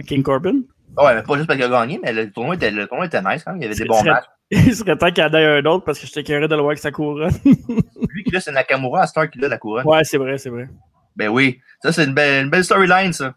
[0.07, 0.61] King Corbin?
[0.97, 3.21] Ouais, mais pas juste parce qu'il a gagné, mais le tournoi était, le tournoi était
[3.21, 3.61] nice quand même.
[3.61, 4.25] Il y avait des bons c'est- matchs.
[4.51, 6.61] Il serait temps qu'il y en ait un autre parce que j'étais curé de le
[6.61, 7.33] voir avec sa couronne.
[8.11, 9.85] Lui qui là, c'est Nakamura à Star qui a la couronne.
[9.87, 10.69] ouais, c'est vrai, c'est vrai.
[11.17, 11.61] Ben oui.
[11.83, 13.35] Ça, c'est une belle, une belle storyline, ça.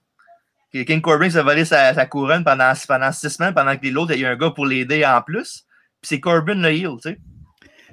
[0.72, 4.20] King Corbin s'est volé sa, sa couronne pendant, pendant six semaines, pendant que l'autre, il
[4.22, 5.66] y a un gars pour l'aider en plus.
[6.02, 7.20] Puis c'est Corbin le heel, tu sais.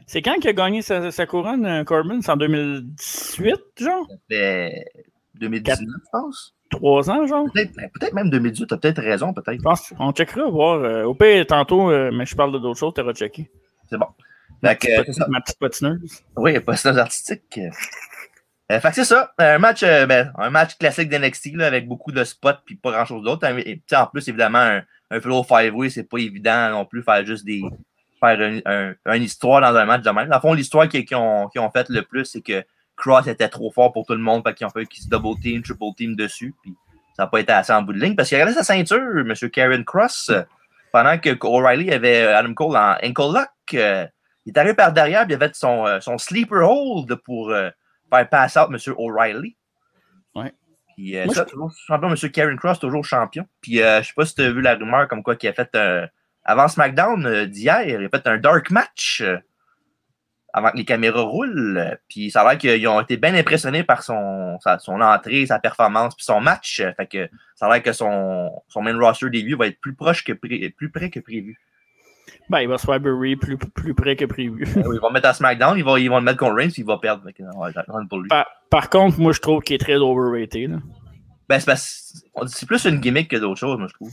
[0.07, 2.21] C'est quand qu'il a gagné sa, sa couronne, euh, Corbin?
[2.21, 4.07] C'est en 2018, genre?
[4.09, 4.85] Ça fait
[5.35, 6.55] 2019, je pense.
[6.71, 7.47] Trois ans, genre?
[7.53, 9.61] Peut-être ben, peut-être même 2018, t'as peut-être raison, peut-être.
[9.99, 10.79] On checkera, voir.
[10.79, 13.51] euh, au pire, tantôt, euh, mais je parle de d'autres choses, tu checké.
[13.89, 14.07] C'est bon.
[14.63, 16.23] Ma, Fait petite ma petite patineuse.
[16.37, 17.61] Oui, postage artistique.
[18.73, 19.33] Euh, fait que c'est ça.
[19.39, 23.05] Un match, euh, ben, un match classique d'NXT avec beaucoup de spots puis pas grand
[23.05, 23.47] chose d'autre.
[23.47, 24.81] En plus, évidemment,
[25.11, 27.63] un, flow five-way, c'est pas évident non plus faire juste des.
[28.19, 30.29] faire un, une histoire dans un match de même.
[30.29, 32.65] Dans le fond, l'histoire qu'ils qui ont, qui ont fait le plus, c'est que
[32.97, 35.41] Cross était trop fort pour tout le monde, fait qu'ils ont fait qu'ils se double
[35.41, 36.53] team, triple team dessus.
[36.63, 36.75] Puis
[37.17, 39.33] ça n'a pas été assez en bout de ligne parce qu'il regardait sa ceinture, M.
[39.51, 40.33] Karen Cross,
[40.91, 43.49] pendant que O'Reilly avait euh, Adam Cole en ankle lock.
[43.75, 44.07] euh,
[44.45, 47.53] il est arrivé par derrière, puis il avait son, son sleeper hold pour
[48.17, 48.95] faire pass out M.
[48.99, 49.57] O'Reilly.
[50.35, 50.53] Ouais.
[50.97, 52.31] Puis euh, Moi, ça, je- toujours champion, M.
[52.31, 53.47] Karen Cross, toujours champion.
[53.61, 55.53] Puis euh, je sais pas si tu as vu la rumeur comme quoi qu'il a
[55.53, 56.07] fait euh,
[56.45, 59.37] avant SmackDown euh, d'hier, il a fait un dark match euh,
[60.53, 61.99] avant que les caméras roulent.
[62.09, 65.59] Puis ça a l'air qu'ils ont été bien impressionnés par son, sa- son entrée, sa
[65.59, 66.83] performance, puis son match.
[66.97, 70.25] Fait que ça a l'air que son, son main roster début va être plus proche
[70.25, 71.59] que pré- plus près que prévu.
[72.49, 74.65] Ben, il va se faire bury plus, plus près que prévu.
[74.77, 76.71] Euh, Ils vont le mettre à SmackDown, ils vont, ils vont le mettre contre Reigns,
[76.71, 77.25] puis il va perdre.
[78.09, 78.29] Pour lui.
[78.29, 80.71] par, par contre, moi, je trouve qu'il est très overrated.
[80.71, 80.77] là.
[81.49, 84.11] Ben, c'est plus une gimmick que d'autres choses, moi, je trouve.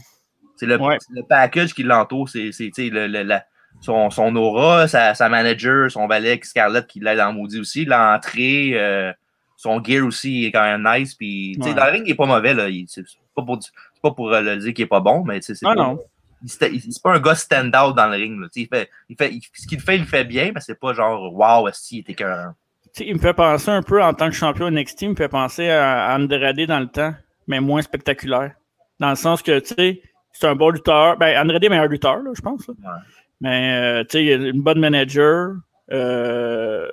[0.56, 0.98] C'est le, Ouais.
[1.00, 3.44] c'est le package qui l'entoure, c'est le, le- la-
[3.80, 8.70] son, son aura, sa, sa manager, son valet Scarlett qui l'aide en maudit aussi, l'entrée,
[8.74, 9.12] euh,
[9.56, 11.14] son gear aussi est quand même nice.
[11.16, 11.74] Puis, Ouais.
[11.74, 12.54] dans le ring, il est pas mauvais.
[12.54, 12.68] Là.
[12.68, 13.02] Il- C'est
[13.34, 15.74] pas pour, c'est pas pour euh, le dire qu'il est pas bon, mais c'est Ah
[15.74, 15.98] pas- non.
[16.44, 18.40] Il- c'est c'est pas un gars stand-out dans le ring.
[18.40, 18.46] Là.
[18.54, 20.92] Il fait, il fait, il- ce qu'il fait, il le fait bien, mais c'est pas
[20.92, 22.54] genre wow, si il était qu'un.
[23.00, 25.68] Il me fait penser un peu, en tant que champion NXT, il me fait penser
[25.68, 27.12] à Andrade dans le temps,
[27.48, 28.52] mais moins spectaculaire.
[29.00, 31.16] Dans le sens que, tu sais, c'est un bon lutteur.
[31.16, 32.68] Ben, Andrade est meilleur lutteur, là, je pense.
[32.68, 32.74] là.
[32.78, 33.00] Ouais.
[33.40, 35.54] Mais, euh, tu sais, il a une bonne manager.
[35.90, 36.88] Euh,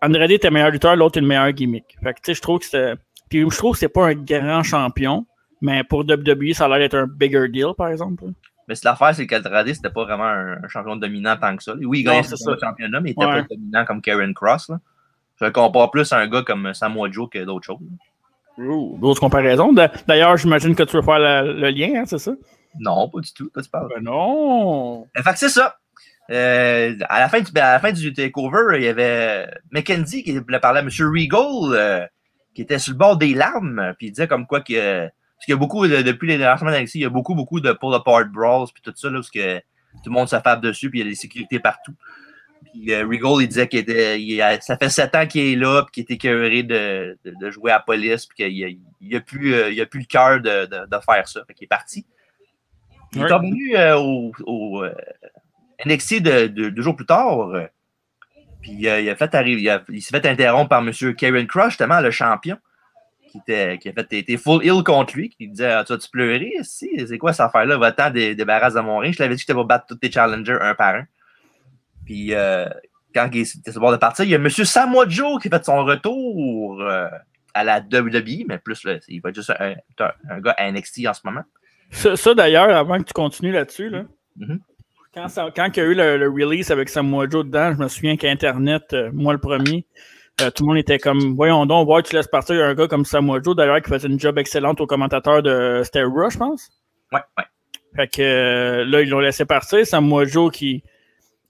[0.00, 1.96] Andrade était meilleur lutteur, l'autre est le meilleur gimmick.
[2.02, 2.94] Fait que, tu sais, je trouve que c'était.
[3.28, 5.26] Puis, je trouve que c'est pas un grand champion,
[5.60, 8.24] mais pour WWE, ça a l'air d'être un bigger deal, par exemple.
[8.68, 11.74] Mais c'est l'affaire, c'est qu'Andrade, c'était pas vraiment un, champion dominant tant que ça.
[11.74, 12.56] Oui, il son ça.
[12.60, 13.42] championnat, mais il était Ouais.
[13.42, 14.68] pas dominant comme Karen Cross.
[14.68, 14.78] Là.
[15.40, 17.78] Je le compare plus à un gars comme Samoa Joe que d'autres choses.
[19.00, 19.72] D'autres comparaisons.
[19.72, 22.32] D'a- D'ailleurs, j'imagine que tu veux faire le lien, hein, c'est ça?
[22.78, 23.50] Non, pas du tout.
[23.50, 23.88] Pas tu parles.
[23.94, 25.06] Ben non!
[25.16, 25.76] Euh, Fait que c'est ça.
[26.30, 30.22] Euh, à, la fin du, ben, à la fin du takeover, il y avait Mackenzie
[30.22, 30.88] qui voulait parler à M.
[30.88, 32.06] Regal, euh,
[32.54, 35.08] qui était sur le bord des larmes, puis il disait comme quoi que.
[35.42, 37.34] Parce qu'il y a beaucoup, de- depuis les dernières semaines d'Alexis, il y a beaucoup,
[37.34, 40.88] beaucoup de pull-apart brawls, puis tout ça, là, parce que tout le monde s'affabe dessus,
[40.88, 41.94] puis il y a des sécurités partout.
[42.72, 44.22] Puis euh, Regal, il disait qu'il était.
[44.22, 47.34] il a- ça fait sept ans qu'il est là, puis qu'il était écœuré de, de,
[47.40, 48.68] de jouer à la police, puis qu'il a,
[49.00, 50.68] il a, plus, euh, il a plus le cœur de,
[51.04, 51.44] faire ça.
[51.44, 52.06] Fait qu'il est parti.
[53.14, 53.28] Il Ouais.
[53.28, 54.94] est revenu euh, au, au, euh,
[55.84, 57.50] NXT de, de- deux jours plus tard.
[58.62, 59.30] puis a fait
[59.88, 60.92] il s'est fait interrompre par M.
[61.16, 62.56] Karen Crush, justement, le champion,
[63.32, 66.52] qui, était, qui a fait full ill contre lui, qui disait ah, Tu vas-tu pleurer
[66.62, 67.78] si, C'est quoi cette affaire-là?
[67.78, 69.12] Va-t'en dé- débarrasse de mon ring.
[69.12, 71.04] Je t'avais dit que je t'avais battre tous tes challengers un par un.
[72.04, 72.66] Puis euh,
[73.14, 74.48] quand il était sur le bord de partir, il y a M.
[74.48, 77.08] Samoa Joe qui a fait son retour euh,
[77.54, 80.70] à la WWE, mais plus, là, il va être juste un, un- un gars à
[80.70, 81.42] NXT en ce moment.
[81.90, 84.04] Ça, ça, d'ailleurs, avant que tu continues là-dessus, là,
[84.36, 84.60] Mhm.
[85.12, 87.78] quand, ça- quand il y a eu le, le release avec Samoa Joe dedans, je
[87.82, 89.84] me souviens qu'Internet, euh, moi le premier,
[90.40, 93.04] euh, tout le monde était comme Voyons donc, voir, tu laisses partir un gars comme
[93.04, 96.70] Samoa Joe, d'ailleurs, qui faisait une job excellente au commentateur de C'était je pense.
[97.12, 97.44] Ouais, ouais.
[97.94, 99.86] Fait que euh, là, ils l'ont laissé partir.
[99.86, 100.82] Samoa Joe qui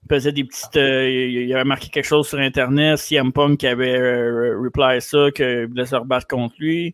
[0.09, 0.75] faisait des petites.
[0.75, 2.97] euh, il il avait marqué quelque chose sur Internet.
[2.97, 6.93] CM Punk qui avait euh, reply ça, qu'il voulait se rebattre contre lui.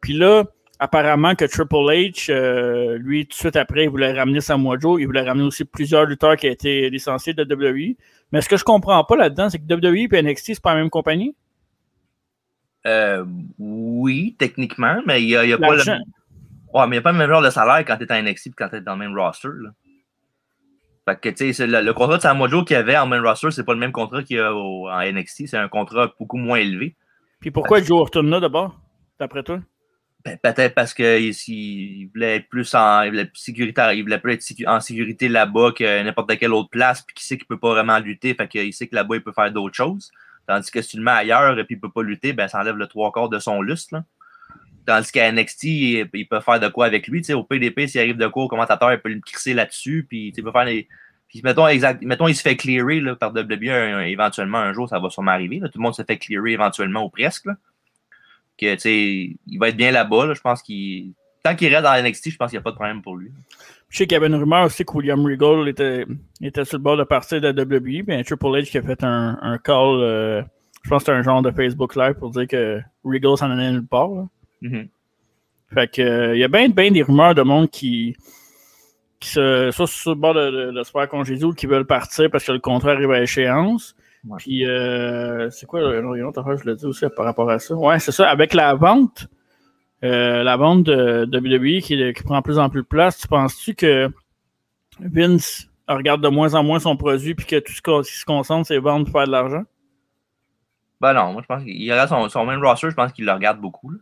[0.00, 0.44] Puis là,
[0.80, 5.00] apparemment que Triple H, euh, lui, tout de suite après, il voulait ramener Samoa Joe.
[5.00, 7.96] Il voulait ramener aussi plusieurs lutteurs qui étaient licenciés de WWE.
[8.32, 10.80] Mais ce que je comprends pas là-dedans, c'est que WWE et NXT, c'est pas la
[10.80, 11.36] même compagnie?
[12.86, 13.26] Euh,
[13.58, 15.82] oui, techniquement, mais il n'y a, y a pas le
[16.72, 18.22] Ouais, mais il n'y a pas le même genre de salaire quand tu es en
[18.22, 19.48] NXT et quand tu es dans le même roster.
[19.48, 19.70] Là.
[21.04, 23.20] Fait que, tu sais, le, le, contrat de Samoa Joe qu'il y avait en main
[23.20, 25.48] roster, c'est pas le même contrat qu'il y a au, en NXT.
[25.48, 26.94] C'est un contrat beaucoup moins élevé.
[27.40, 28.80] Puis pourquoi Joe retourne là d'abord,
[29.18, 29.60] d'après toi?
[30.24, 34.80] Ben, peut-être parce qu'il il voulait être plus en il il voulait plus être en
[34.80, 38.34] sécurité là-bas que n'importe quelle autre place, puis qu'il sait qu'il peut pas vraiment lutter,
[38.34, 40.10] fait qu'il sait que là-bas il peut faire d'autres choses.
[40.46, 42.60] Tandis que si tu le mets ailleurs et puis il peut pas lutter, ben ça
[42.60, 43.96] enlève le trois quarts de son lustre.
[44.84, 47.22] Tandis qu'à NXT, il, peut faire de quoi avec lui.
[47.32, 50.06] au PDP, s'il arrive de quoi au commentateur, il peut le crisser là-dessus.
[50.08, 50.66] Puis faire.
[51.28, 54.98] Puis mettons, exact, mettons, il se fait clearer là, par WWE éventuellement un jour, ça
[54.98, 55.60] va sûrement arriver.
[55.60, 57.46] Tout le monde se fait clearer éventuellement ou presque.
[58.60, 60.26] Que, il va être bien là-bas.
[60.26, 60.34] Là.
[60.34, 61.12] Je pense qu'il.
[61.42, 63.30] Tant qu'il reste dans NXT, je pense qu'il n'y a pas de problème pour lui.
[63.88, 66.06] Je sais qu'il y avait une rumeur aussi que William Regal était,
[66.42, 69.02] était sur le bord de partir de la WWE, mais Triple H qui a fait
[69.02, 70.42] un, un call, euh,
[70.82, 73.72] je pense que c'était un genre de Facebook Live pour dire que Regal s'en allait
[73.72, 74.10] nulle part.
[74.62, 74.88] Mm-hmm.
[75.72, 78.16] Fait que euh, il y a bien ben des rumeurs de monde qui,
[79.18, 81.86] qui se, soit sur le bord de, de, de se faire congédier ou qui veulent
[81.86, 83.96] partir parce que le contrat arrive à échéance.
[84.28, 84.36] Ouais.
[84.38, 87.24] Puis, euh, c'est quoi, il y a une autre affaire, je le dis aussi par
[87.24, 87.74] rapport à ça?
[87.74, 89.28] Ouais, c'est ça, avec la vente,
[90.04, 93.28] euh, la vente de, de WWE qui, qui, prend plus en plus de place, tu
[93.28, 94.10] penses-tu que
[95.00, 98.66] Vince regarde de moins en moins son produit puis que tout ce qui se concentre,
[98.68, 99.62] c'est vendre pour faire de l'argent?
[101.00, 103.32] Ben non, moi je pense qu'il regarde son, son main roster, je pense qu'il le
[103.32, 103.90] regarde beaucoup.
[103.90, 103.98] Là.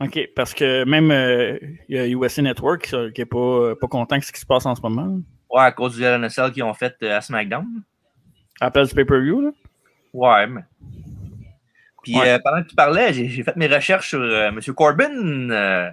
[0.00, 1.58] OK, parce que même euh,
[1.88, 2.82] il y a USA Network
[3.14, 5.20] qui n'est pas, pas content de ce qui se passe en ce moment.
[5.50, 7.66] Ouais, à cause du LNSL qu'ils ont fait à SmackDown.
[8.72, 9.50] Place du pay-per-view, là?
[10.12, 10.62] Ouais, mais.
[12.02, 12.28] Puis ouais.
[12.28, 14.60] euh, pendant que tu parlais, j'ai fait mes recherches sur euh, M.
[14.74, 15.50] Corbin.
[15.50, 15.90] Euh,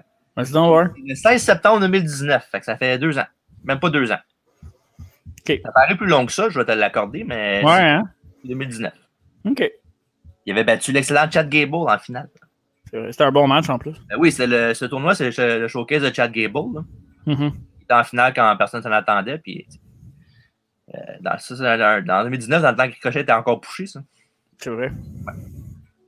[0.52, 0.90] donc.
[1.06, 2.48] Le 16 septembre 2019.
[2.50, 3.26] Fait que ça fait deux ans.
[3.64, 4.18] Même pas deux ans.
[5.46, 7.62] Ça paraît plus long que ça, je vais te l'accorder, mais.
[7.64, 8.04] Ouais, hein?
[8.44, 8.92] 2019.
[9.46, 9.70] OK.
[10.46, 12.28] Il avait battu l'excellent Chad Gable en finale.
[12.92, 13.94] C'était un bon match en plus.
[14.08, 16.74] Ben oui, le, ce tournoi, c'est le, showcase de Chad Gable.
[16.74, 16.84] Là.
[17.26, 17.52] Mm -hmm.
[17.78, 19.38] Il était en finale quand personne s'en attendait.
[19.38, 19.66] Puis,
[21.20, 24.00] dans, ça, dans 2019, dans le temps que Ricochet était encore poussé, ça.
[24.58, 24.92] C'est vrai.
[25.26, 25.32] Ouais.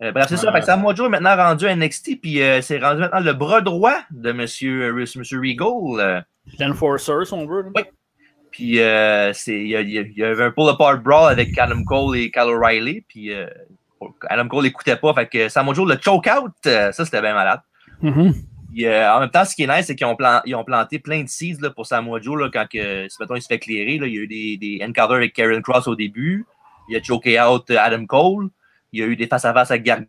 [0.03, 0.51] Euh, bref, c'est ça.
[0.53, 3.33] Fait que Samoa Joe est maintenant rendu à NXT, puis euh, c'est rendu maintenant le
[3.33, 6.25] bras droit de Monsieur, Monsieur Regal.
[6.59, 7.66] L'enforcer, si on veut.
[7.75, 7.83] Oui.
[8.51, 13.33] Puis euh, il y, avait un pull-apart brawl avec Adam Cole et Kyle O'Reilly, puis
[14.29, 16.53] Adam Cole n'écoutait pas, fait que Samoa Joe le choke out.
[16.62, 17.61] ça, c'était bien malade.
[18.03, 18.35] Mm -hmm.
[18.73, 21.23] Puis, en même temps, ce qui est nice, c'est qu'ils ont, plan ont, planté plein
[21.23, 23.99] de seeds là, pour Samoa Joe là, quand que, si, mettons, il se fait clairer.
[23.99, 26.47] Là, il y a eu des, des encounters avec Karen Cross au début.
[26.89, 28.49] Il a choqué out Adam Cole.
[28.93, 30.01] Il y a eu des face-à-face -face avec Gar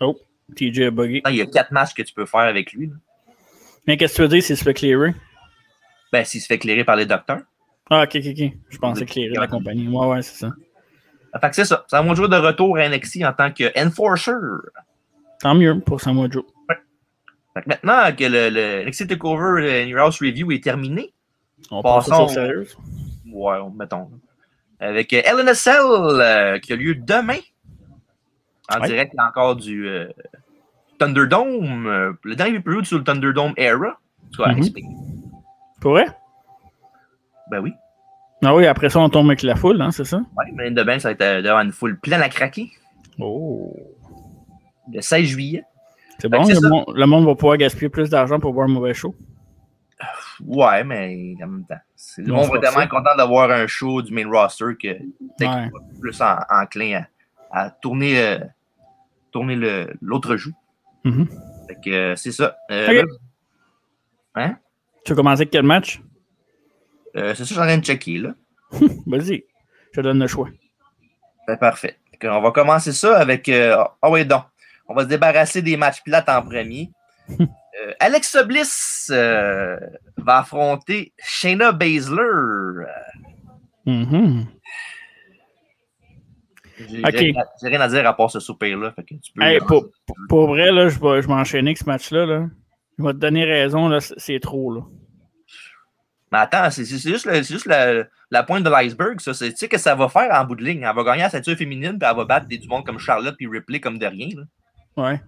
[0.00, 0.16] Oh,
[0.54, 1.22] TJ a bugué.
[1.28, 2.88] Il y a quatre matchs que tu peux faire avec lui.
[2.88, 2.94] Là.
[3.86, 5.14] Mais qu'est-ce que tu veux dire s'il se fait clairer?
[6.12, 7.40] Ben, s'il se fait clairer par les docteurs.
[7.90, 8.52] Ah, ok, ok, ok.
[8.68, 9.88] Je pensais clairer la compagnie.
[9.88, 10.52] Ouais, ouais, c'est ça.
[11.40, 11.84] Fait que c'est ça.
[11.88, 14.32] Samoa Joe de retour à NXT en tant qu'enforcer.
[15.40, 16.44] Tant mieux pour Samoa Joe.
[16.68, 16.76] Ouais.
[17.66, 21.12] Maintenant que le, le NXT Takeover New House Review est terminé,
[21.70, 22.08] on passe.
[23.32, 24.10] Ouais, mettons.
[24.80, 27.38] Avec euh, LNSL euh, qui a lieu demain.
[28.70, 28.88] En ouais.
[28.88, 30.08] direct encore du euh,
[30.98, 31.86] Thunderdome.
[31.86, 33.98] Euh, le dernier période sur le Thunderdome Era.
[34.32, 34.58] Tu vas mm -hmm.
[34.58, 34.88] expliquer.
[35.80, 36.06] Pour vrai?
[37.50, 37.72] Ben oui.
[38.44, 40.20] Ah oui, après ça, on tombe avec la foule, hein, c'est ça?
[40.36, 42.70] Oui, mais demain, ça va être devant une foule pleine à craquer.
[43.18, 43.74] Oh.
[44.92, 45.64] Le 16 juillet.
[46.18, 48.94] C'est bon, le, monde, le monde va pouvoir gaspiller plus d'argent pour voir un mauvais
[48.94, 49.14] show.
[50.44, 51.80] Ouais, mais en même temps.
[52.18, 55.70] Le monde va tellement être content d'avoir un show du main roster que ouais.
[56.00, 57.02] plus en, enclin
[57.50, 58.38] à, à tourner, euh,
[59.32, 59.56] tourner
[60.00, 60.54] l'autre joue.
[61.04, 61.26] Mm -hmm.
[61.68, 62.56] Fait que euh, c'est ça.
[62.70, 63.02] Euh, okay.
[63.02, 63.04] là,
[64.34, 64.58] hein?
[65.04, 66.00] Tu veux commencer avec quel match?
[67.16, 68.34] Euh, c'est ça, j'en ai de checker, là.
[69.06, 69.44] Vas-y,
[69.92, 70.48] je te donne le choix.
[71.46, 71.98] Ben, parfait.
[72.22, 73.48] On va commencer ça avec.
[73.48, 74.44] Ah oh, oui, donc.
[74.88, 76.90] On va se débarrasser des matchs plates en premier.
[77.30, 79.76] euh, Alexa Bliss euh,
[80.16, 82.86] va affronter Shayna Baszler.
[83.84, 84.46] Mm -hmm.
[86.88, 87.34] J'ai okay.
[87.62, 88.94] rien à dire à part ce soupir-là.
[89.40, 89.58] Hey,
[90.28, 92.24] pour, vrai, là, je vais, je vais enchaîner avec ce match-là.
[92.24, 92.46] Là.
[92.98, 94.72] Je vais te donner raison, c'est trop.
[94.72, 94.82] Là.
[96.30, 99.32] Mais attends, c'est juste, le, juste la, la, pointe de l'iceberg, ça.
[99.32, 100.82] Tu sais que ça va faire en bout de ligne?
[100.82, 103.36] Elle va gagner la ceinture féminine, puis elle va battre des du monde comme Charlotte
[103.36, 104.28] puis Ripley comme de rien.
[104.36, 104.42] Là.
[104.98, 105.20] Ouais.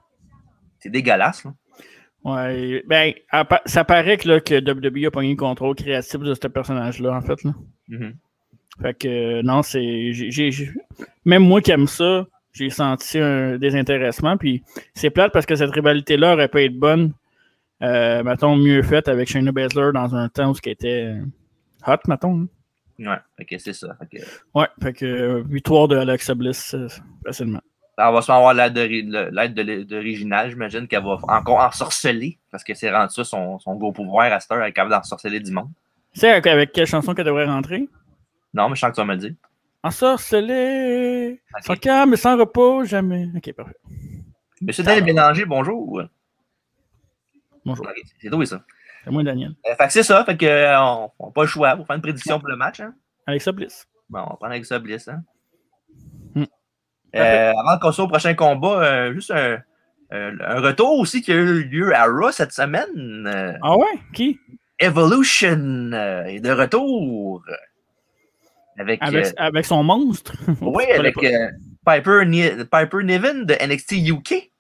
[0.81, 1.55] C'est dégueulasse, là.
[2.23, 2.85] Ouais.
[2.87, 3.15] Ben,
[3.65, 7.23] ça paraît que, là, que WWE a pogné le contrôle créatif de ce personnage-là, en
[7.23, 7.43] fait.
[7.45, 7.55] Là.
[7.89, 8.13] Mm -hmm.
[8.83, 10.13] Fait que, non, c'est.
[11.25, 14.37] Même moi qui aime ça, j'ai senti un désintéressement.
[14.37, 14.63] Puis
[14.95, 17.13] c'est plate parce que cette rivalité-là aurait pu être bonne,
[17.83, 21.15] euh, mettons, mieux faite avec Shayna Baszler dans un temps où ce qui était
[21.87, 22.49] hot, mettons.
[22.99, 23.97] Ouais, fait que c'est ça.
[24.55, 26.89] Ouais, fait que victoire de Alexa Bliss euh,
[27.25, 27.63] facilement.
[28.03, 28.75] Elle va sûrement avoir l'aide
[29.87, 34.33] d'original, j'imagine qu'elle va encore ensorceler, parce que c'est rendu ça son, son gros pouvoir
[34.33, 35.69] à cette heure, elle est capable d'ensorceler du monde.
[36.15, 37.89] sais avec quelle chanson qu'elle devrait rentrer?
[38.55, 39.35] Non, mais je sens que tu vas me le dire.
[39.83, 41.63] Ensorcelé, okay.
[41.63, 43.29] sans calme et sans repos, jamais.
[43.37, 43.77] Ok, parfait.
[44.61, 46.03] Monsieur Daniel Bélanger, bonjour.
[47.65, 47.87] Bonjour.
[48.21, 48.63] c'est toi, ça.
[49.05, 49.55] C'est moi, Daniel.
[49.67, 51.97] Euh, fait que c'est ça, fait que euh, on n'a pas le choix pour faire
[51.97, 52.81] une prédiction pour le match.
[52.81, 52.95] Hein?
[53.27, 53.87] Alexa Bliss.
[54.09, 55.09] Bon, on va prendre Alexa Bliss.
[55.09, 55.23] Hein?
[57.15, 57.19] Hmm.
[57.19, 59.59] Euh, avant qu'on soit au prochain combat, euh, juste un,
[60.11, 63.59] un, retour aussi qui a eu lieu à Raw cette semaine.
[63.63, 63.99] Ah ouais?
[64.13, 64.39] Qui?
[64.79, 65.93] Evolution
[66.27, 67.43] est de retour.
[68.79, 70.33] Avec, avec, avec son monstre.
[70.63, 71.15] oui, avec
[71.85, 72.25] Piper,
[72.71, 74.51] Piper Niven de NXT UK.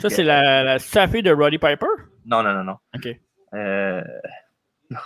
[0.00, 1.86] Ça, c'est la, la de Roddy Piper?
[2.26, 2.76] Non, non, non, non.
[2.94, 3.08] OK.
[3.54, 4.02] Euh...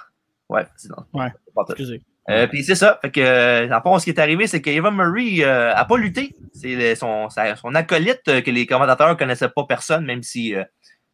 [0.49, 1.05] Ouais, c'est non.
[1.15, 1.29] Ouais.
[1.69, 2.03] Excusez.
[2.29, 2.99] Euh, puis c'est ça.
[3.03, 6.35] Fait que, en fond, ce qui est arrivé, c'est qu'Eva Murray euh, a pas lutté.
[6.53, 10.63] C'est son, son acolyte euh, que les commentateurs connaissaient pas personne, même si euh,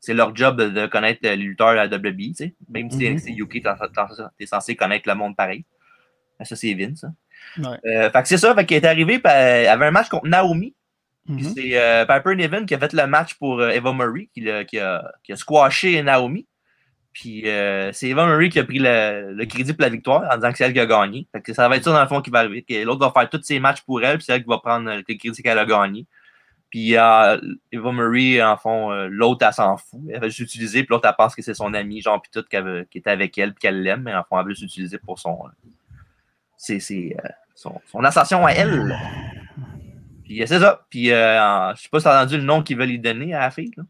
[0.01, 2.53] c'est leur job de connaître les lutteurs à la WWE.
[2.69, 3.19] Même si Mhm.
[3.19, 3.63] c'est UK,
[4.39, 5.65] t'es censé connaître le monde pareil.
[6.43, 7.05] Ça, c'est Vince.
[7.05, 7.15] hein.
[7.59, 7.79] Ouais.
[7.91, 8.55] Euh, fait que c'est ça.
[8.55, 10.75] Fait qu'elle est arrivée, puis elle avait un match contre Naomi.
[11.27, 11.53] Puis Mhm.
[11.57, 14.65] c'est euh, Piper Niven qui a fait le match pour euh, Eva Murray, qui, l'a-
[14.65, 16.47] qui a, qui a squashé Naomi.
[17.19, 20.35] Puis euh, c'est Eva Murray qui a pris le, le crédit pour la victoire en
[20.35, 21.27] disant que c'est elle qui a gagné.
[21.33, 22.85] Fait que ça va être ça dans le fond qui va arriver.
[22.85, 24.97] L'autre va faire tous ses matchs pour elle, puis c'est elle qui va prendre euh,
[24.97, 26.05] le crédit qu'elle a gagné.
[26.69, 27.41] Puis euh,
[27.73, 29.99] Eva Murray, en fond, euh, l'autre, elle s'en fout.
[30.11, 32.45] Elle va juste utiliser, puis l'autre, elle pense que c'est son ami, genre, puis tout,
[32.91, 35.19] qui était avec elle, puis qu'elle l'aime, mais en fond, elle veut juste utiliser pour
[35.19, 35.39] son.
[36.59, 37.17] c'est, c'est,
[37.55, 38.95] son, son ascension à elle.
[40.23, 40.85] Puis c'est ça.
[40.91, 43.51] Puis je sais pas si t'as entendu le nom qu'ils veulent lui donner à la
[43.51, 43.73] fille.
[43.75, 43.85] Là.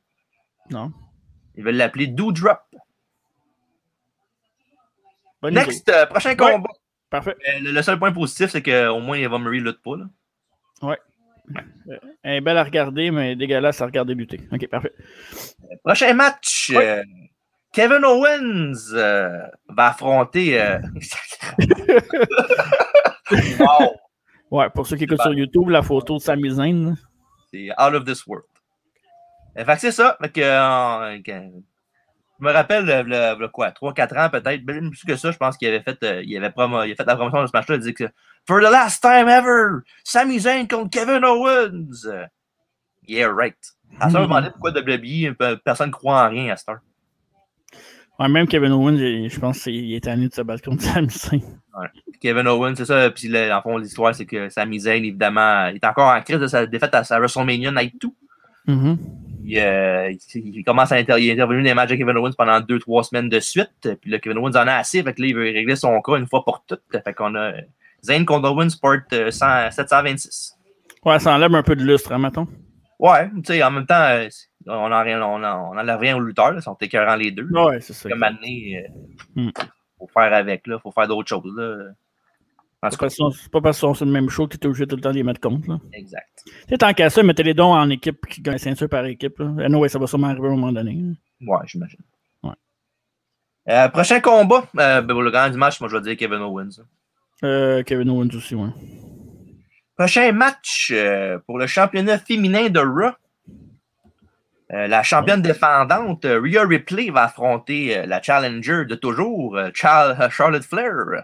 [0.70, 0.92] Non.
[1.56, 2.60] Ils veulent l'appeler Doudrop.
[5.42, 5.60] Bonne idée.
[5.66, 6.36] Next, euh, prochain Ouais.
[6.36, 6.70] combat.
[7.10, 7.36] Parfait.
[7.48, 9.96] Euh, le, le seul point positif, c'est qu'au moins Eva Murray lutte pas.
[9.96, 10.96] Là.
[12.24, 14.40] Elle est belle à regarder, mais dégueulasse à regarder lutter.
[14.52, 14.92] Ok, parfait.
[15.84, 16.72] Prochain match.
[16.74, 16.88] Ouais.
[16.98, 17.02] euh,
[17.72, 20.60] Kevin Owens euh, va affronter.
[20.60, 20.78] euh,
[23.60, 23.94] wow!
[24.50, 26.96] Ouais, pour ceux qui écoutent sur YouTube, la photo de Sami Zayn.
[27.52, 28.44] C'est out of this world.
[29.58, 30.16] Euh, fait que c'est ça.
[30.20, 31.50] Fait que, euh, que-
[32.40, 35.36] je me rappelle, le, le- le quoi, 3-4 ans peut-être, même plus que ça, je
[35.36, 37.52] pense qu'il avait fait, euh, il avait promo- il a fait la promotion de ce
[37.54, 37.76] match-là.
[37.76, 38.04] Il dit que
[38.46, 42.06] For the last time ever, Sami Zayn contre Kevin Owens.
[43.08, 43.56] Yeah, right.
[44.00, 46.68] À ça, on me demandait pourquoi WWE, pe- personne ne croit en rien à cette
[46.68, 46.80] heure?
[48.18, 51.40] Ouais, même Kevin Owens, je pense qu'il est tanné de se battre contre Sami Zayn.
[52.20, 53.10] Kevin Owens, c'est ça.
[53.10, 56.38] Puis, là, en fond, l'histoire, c'est que Sami Zayn, évidemment, il est encore en crise
[56.38, 58.08] de sa défaite à sa WrestleMania Night 2.
[58.66, 58.98] Mhm.
[59.44, 62.32] Il, euh, il- commence à inter- il est intervenu dans les matchs de Kevin Owens
[62.36, 63.96] pendant deux, trois semaines de suite.
[64.00, 65.02] Puis là, Kevin Owens en a assez.
[65.04, 66.82] Fait que là, il veut régler son cas une fois pour toutes.
[66.90, 67.52] Fait qu'on a
[68.04, 70.54] Zayn contre Owens Sport euh, 100 726.
[71.04, 72.48] Ouais, ça enlève un peu de lustre, hein, mettons.
[72.98, 74.28] Ouais, tu sais, en même temps, euh,
[74.66, 76.50] on en, on en, on rien aux lutteurs.
[76.50, 77.46] Là, ils sont écœurants les deux.
[77.50, 78.08] Ouais, c'est ça.
[78.08, 78.84] Comme année,
[79.36, 79.50] euh, Hmm.
[79.98, 81.52] faut faire avec, là, faut faire d'autres choses.
[81.56, 81.84] Là.
[82.90, 84.64] C'est pas parce qu'on- c'est pas parce qu'ils sont sur le même show que tu
[84.64, 85.66] es obligé tout le temps de les mettre compte.
[85.66, 85.78] Là.
[85.92, 86.44] exact.
[86.68, 89.38] Tu tant qu'à ça, mettez les dons en équipe qui gagne ceinture par équipe.
[89.38, 89.64] Là.
[89.64, 90.92] Anyway, ça va sûrement arriver à un moment donné.
[90.94, 91.12] là.
[91.52, 92.00] Ouais, j'imagine.
[92.42, 92.50] Ouais.
[93.68, 96.40] Euh, prochain combat, euh, ben, pour le grand du match, moi je vais dire Kevin
[96.42, 96.80] Owens.
[97.44, 98.68] Euh, Kevin Owens aussi, ouais.
[99.96, 103.12] Prochain match euh, pour le championnat féminin de Raw.
[104.68, 111.22] La championne défendante Rhea Ripley va affronter la challenger de toujours, Char- Charlotte Flair.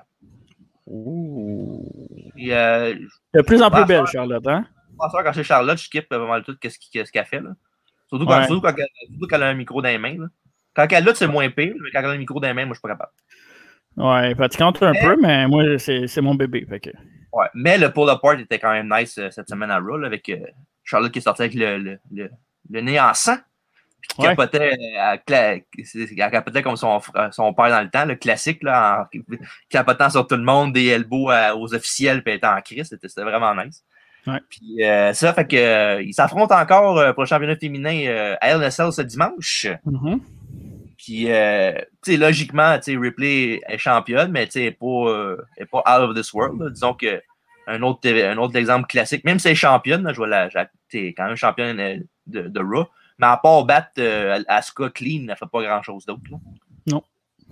[2.42, 2.94] Puis, euh,
[3.34, 4.64] De plus en plus belle, Charlotte, hein?
[4.98, 7.40] quand c'est Charlotte, je skip pas mal tout qu'est-ce qu'elle fait.
[7.40, 7.50] Là.
[8.08, 8.46] Surtout, quand, Ouais.
[8.46, 10.16] surtout quand elle, surtout quand elle a un micro dans les mains.
[10.18, 10.26] là.
[10.74, 12.64] Quand elle lutte, c'est moins pire, mais quand elle a un micro dans les mains,
[12.66, 13.12] moi, je suis pas capable.
[13.96, 16.66] Ouais, fatigante un Mais- peu, mais moi, c'est mon bébé.
[16.68, 16.90] Fait que...
[17.32, 17.46] Ouais.
[17.54, 20.36] Mais le pull apart était quand même nice euh, cette semaine à Raw, avec euh,
[20.84, 22.30] Charlotte qui est sortie avec le, le, le,
[22.70, 23.36] le nez en sang.
[24.08, 24.28] Qui Ouais.
[24.28, 25.16] capotait, euh, à
[26.30, 29.18] capotait comme son, son père dans le temps, le classique, là, en
[29.70, 32.88] capotant sur tout le monde, des elbows à- aux officiels, puis était en crise.
[33.00, 33.84] C'était vraiment nice.
[34.26, 34.38] Ouais.
[34.50, 38.36] Puis euh, ça, fait que euh, ils s'affrontent encore euh, pour le championnat féminin euh,
[38.40, 39.66] à LSL ce dimanche.
[39.84, 40.20] Mhm.
[40.98, 41.72] Puis, euh,
[42.04, 45.36] tu sais, logiquement, tu sais, Ripley est championne, mais tu sais, elle n'est pas, euh,
[45.56, 46.60] elle est pas out of this world.
[46.60, 46.70] là.
[46.70, 47.20] Disons que
[47.66, 50.48] un autre, un autre exemple classique, même si elle est championne, là, je vois la,
[50.50, 52.86] quand même championne euh, de, de Raw,
[53.22, 56.20] mais à part battre euh, Asuka clean, elle fait pas grand chose d'autre.
[56.88, 57.02] Non.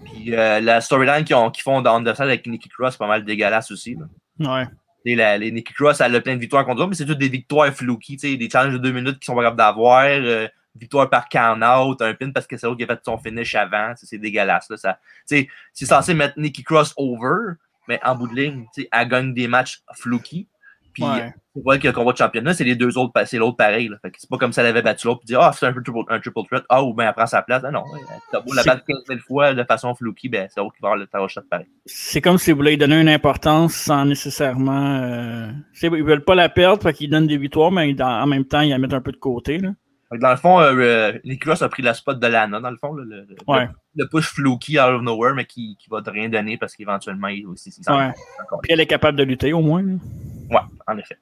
[0.05, 3.07] Puis euh, la storyline qu'ils ont- qu'ils font dans Underside avec Nikki Cross, c'est pas
[3.07, 3.95] mal dégueulasse aussi.
[3.95, 4.57] Là.
[4.57, 4.65] Ouais.
[5.07, 7.19] Sais, La, les Nikki Cross, elle a plein de victoires contre eux, mais c'est toutes
[7.19, 7.73] des victoires
[8.19, 12.01] sais, des challenges de deux minutes qui sont pas capables d'avoir, euh, victoire par count-out,
[12.03, 14.69] un pin parce que c'est l'autre qui a fait son finish avant, c'est dégueulasse.
[14.71, 17.55] Là, ça, c'est censé mettre Nikki Cross over,
[17.89, 20.47] mais en bout de ligne, elle gagne des matchs flouky.
[20.93, 21.05] Puis,
[21.55, 23.89] c'est vrai que le combat de championnat, c'est les deux autres, c'est l'autre pareil.
[23.89, 23.97] Là.
[24.03, 25.73] Fait que c'est pas comme si elle avait battu l'autre, puis dire, ah, c'est un,
[25.73, 27.63] triple, un triple threat, ah, ou bien elle prend sa place.
[27.65, 27.83] Ah, non,
[28.31, 30.89] t'as beau la battre 15 000 fois de façon flouky, ben, c'est l'autre qui va
[30.89, 31.67] avoir le tarot shot pareil.
[31.87, 35.01] C'est comme si vous voulez donner une importance sans nécessairement.
[35.03, 35.51] Euh...
[35.83, 38.71] Ils veulent pas la perdre, fait qu'ils donnent des victoires, mais en même temps, ils
[38.71, 39.59] la mettent un peu de côté.
[39.59, 39.71] Là.
[40.19, 42.93] Dans le fond, euh, euh Nicolas a pris la spot de Lana, dans le fond.
[42.93, 43.69] le, ouais.
[43.95, 47.47] le, push fluky out of nowhere, mais qui, qui va rien donner parce qu'éventuellement, il
[47.47, 47.73] aussi.
[47.89, 48.11] Ouais.
[48.63, 49.85] Puis elle est capable de lutter au moins.
[50.51, 51.19] Ouais, en effet.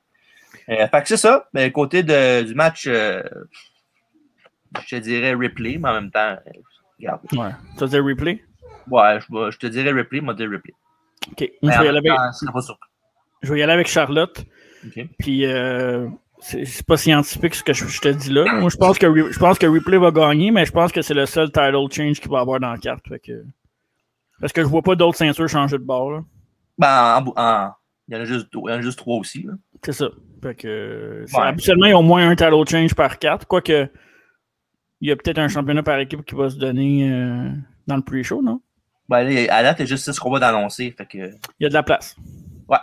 [0.68, 1.48] Euh, fait que c'est ça.
[1.52, 3.22] Mais côté de, du match, euh,
[4.86, 6.60] je te dirais replay, mais en même temps, euh,
[6.98, 7.20] regarde.
[7.32, 7.50] Ouais.
[7.74, 8.44] Tu vas dire replay?
[8.90, 10.74] Ouais, je, je te dirais replay, moi, dire replay.
[11.30, 11.50] Ok.
[11.62, 12.12] je, vais y aller avec...
[13.42, 14.44] je vais y aller avec Charlotte.
[14.86, 15.08] Okay.
[15.18, 16.08] Puis, euh,
[16.40, 18.44] c'est pas scientifique ce que je, te dis là.
[18.60, 21.14] Moi, je pense, que, je pense que Replay va gagner, mais je pense que c'est
[21.14, 23.04] le seul title change qu'il va avoir dans la carte.
[23.24, 23.44] que...
[24.40, 26.12] Parce que je vois pas d'autres ceintures changer de bord.
[26.12, 26.20] Là.
[26.78, 27.72] Ben, en,
[28.08, 29.46] il, y en a juste, il y en a juste trois aussi.
[29.84, 30.08] C'est ça.
[30.42, 31.42] Fait que, ouais.
[31.42, 33.44] Habituellement, il y a au moins un title change par carte.
[33.44, 33.88] Quoique,
[35.00, 37.50] il y a peut-être un championnat par équipe qui va se donner euh,
[37.86, 38.60] dans le pre-show, non?
[39.08, 40.94] Ben, à date, il y a juste 6 combats d'annoncer.
[40.96, 41.18] Fait que...
[41.18, 42.16] Il y a de la place.
[42.68, 42.76] Ouais.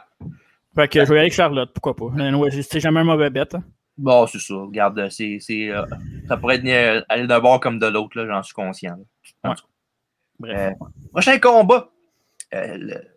[0.76, 2.06] Fait que je vais aller avec Charlotte, pourquoi pas.
[2.06, 3.56] Ouais, c'est jamais un mauvais bête.
[3.56, 3.64] Hein.
[3.98, 4.56] Bon, c'est ça.
[4.56, 5.86] Regarde, c'est, euh,
[6.28, 8.98] ça pourrait être, euh, aller d'un bord comme de l'autre, j'en suis conscient.
[9.44, 9.52] Ouais.
[10.40, 10.74] Bref.
[10.82, 11.90] Euh, prochain combat.
[12.52, 13.15] Le...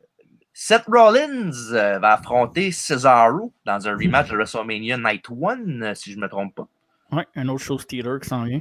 [0.60, 6.22] Seth Rollins va affronter Cesaro dans un rematch de WrestleMania Night 1, si je ne
[6.22, 6.66] me trompe pas.
[7.12, 8.60] Oui, un autre show stealer qui s'en vient.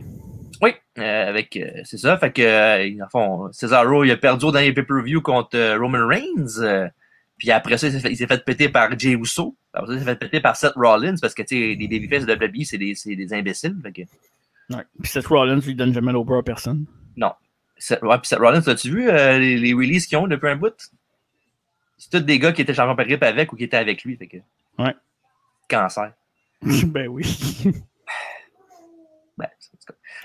[0.61, 2.15] Oui, avec c'est ça.
[2.19, 6.91] Fait que, en fond, Cesaro, il a perdu au dernier pay-per-view contre Roman Reigns.
[7.39, 9.55] Puis après ça, il s'est fait, fait, péter par Jay Uso.
[9.73, 12.27] Après ça, il s'est fait péter par Seth Rollins parce que, tu sais, les babyface
[12.27, 13.75] de WWE, c'est des, des, imbéciles.
[13.81, 14.01] Fait que...
[14.75, 14.83] Ouais.
[15.01, 16.85] Puis Seth Rollins, lui, donne jamais l'over à personne.
[17.15, 17.31] Non.
[17.75, 20.57] Seth, ouais, puis Seth Rollins, as-tu vu euh, les, les, releases qu'ils ont depuis un
[20.57, 20.75] bout?
[21.97, 24.15] C'est tous des gars qui étaient champions par grippe avec ou qui étaient avec lui.
[24.17, 24.37] Fait que...
[24.77, 24.95] Ouais.
[25.69, 26.13] Cancer.
[26.61, 27.23] ben oui.
[29.37, 29.47] ben,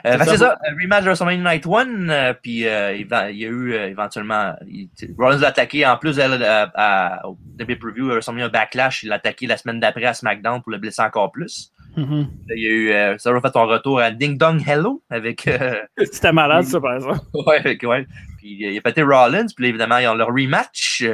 [0.07, 3.73] euh, c'est ça, rematch de WrestleMania Night 1, euh, puis euh, il, y a eu
[3.73, 9.11] euh, éventuellement, il, Rollins l'a attaqué en plus de, à, au pay-per-view WrestleMania Backlash, il
[9.11, 11.73] l'a attaqué la semaine d'après à SmackDown pour le blesser encore plus.
[11.97, 12.27] Mm -hmm.
[12.57, 15.49] Il y a eu, euh, ça a fait son retour à Ding Dong Hello avec.
[15.99, 17.21] C'était malade ça par exemple.
[17.47, 18.07] ouais, avec, ouais.
[18.39, 21.05] Puis il a pété Rollins, puis évidemment ils ont leur rematch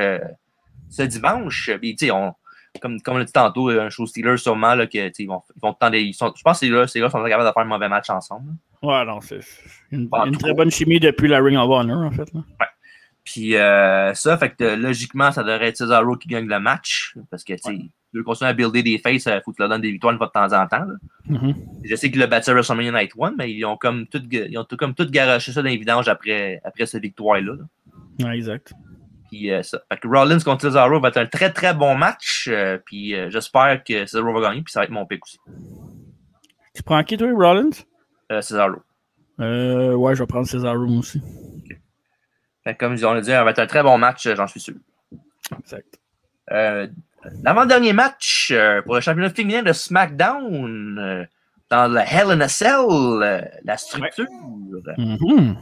[0.91, 1.71] ce dimanche.
[1.81, 2.35] Puis sais, on
[2.81, 5.61] comme, comme on l'a dit tantôt, un show Steeler sûrement, là, que, ils vont, ils
[5.61, 7.89] vont tendre, ils sont, je pense que ces gars, sont capables de faire un mauvais
[7.89, 8.53] match ensemble.
[8.83, 9.41] Ouais, non, c'est
[9.91, 12.33] une, une très bonne chimie depuis la Ring of Honor, en fait.
[12.33, 12.41] Là.
[12.61, 12.67] Ouais.
[13.25, 17.15] Puis euh, ça, fait que logiquement, ça devrait être Cesaro qui gagne le match.
[17.31, 17.91] Parce que, tu sais, ouais.
[18.15, 20.19] veut continuer à builder des faces, il faut que tu leur donnes des victoires une
[20.19, 20.85] fois de temps en temps.
[20.85, 20.95] Là.
[21.27, 21.55] Mm -hmm.
[21.85, 24.57] Je sais qu'il a battu à WrestleMania Night 1, mais ils ont comme tout, ils
[24.57, 27.55] ont tout, comme tout garoché ça dans les vidanges après, après cette victoire-là.
[27.59, 27.65] Là.
[28.25, 28.73] Ouais, exact.
[29.29, 29.81] Puis euh, ça.
[29.91, 32.49] Fait que Rollins contre Cesaro va être un très très bon match.
[32.51, 34.63] Euh, puis euh, j'espère que Cesaro va gagner.
[34.63, 35.39] Puis ça va être mon pick aussi.
[36.75, 37.71] Tu prends qui, toi, Rollins?
[38.31, 38.83] Cesaro.
[39.41, 41.23] Euh, ouais, je vais prendre Cesaro aussi.
[41.65, 41.79] Okay.
[42.65, 44.61] Fait que, comme on l'a dit, ça va être un très bon match, j'en suis
[44.61, 44.75] sûr.
[45.59, 45.99] Exact.
[47.43, 48.53] L'avant-dernier match
[48.85, 51.27] pour le championnat féminin de SmackDown
[51.71, 54.27] dans le Hell in a Cell, la structure.
[54.29, 54.95] Ouais.
[54.97, 55.57] Mm -hmm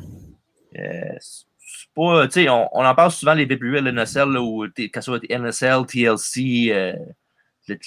[1.96, 5.86] pas, tu sais, on, on, en parle souvent les PPU LNSL, là, ce soit NSL,
[5.86, 6.92] TLC, euh,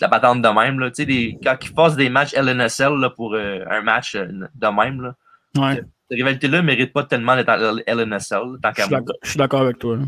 [0.01, 1.05] la patente de même, là, sais,
[1.43, 5.15] quand ils fassent des matchs LNSL là, pour euh, un match euh, de même, là,
[5.57, 5.75] ouais.
[5.75, 7.49] cette rivalité-là ne mérite pas tellement d'être
[7.87, 9.99] LNSL, tant Je suis d'accord avec toi.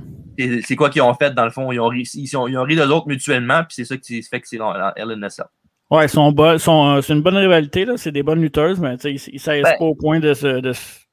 [0.63, 1.71] C'est quoi qu'ils ont fait, dans le fond?
[1.71, 4.23] Ils ont ri, ils ont, ils ont ri de l'autre mutuellement, puis c'est ça qui
[4.23, 4.57] fait que c'est
[4.97, 5.45] LNSL.
[5.91, 9.75] Ouais, sont, sont c'est une bonne rivalité, c'est des bonnes lutteuses, mais ils ne ben,
[9.77, 10.71] pas au point de se, de,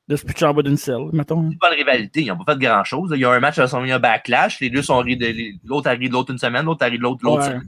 [0.09, 1.51] de se pitcher en bas d'une selle, mettons.
[1.51, 3.13] C'est pas une rivalité, ils n'ont pas fait grand chose.
[3.15, 5.05] Il y a un match à son un backlash, les deux sont
[5.65, 7.61] l'autre arrive de l'autre une semaine, l'autre arrive de l'autre l'autre ouais.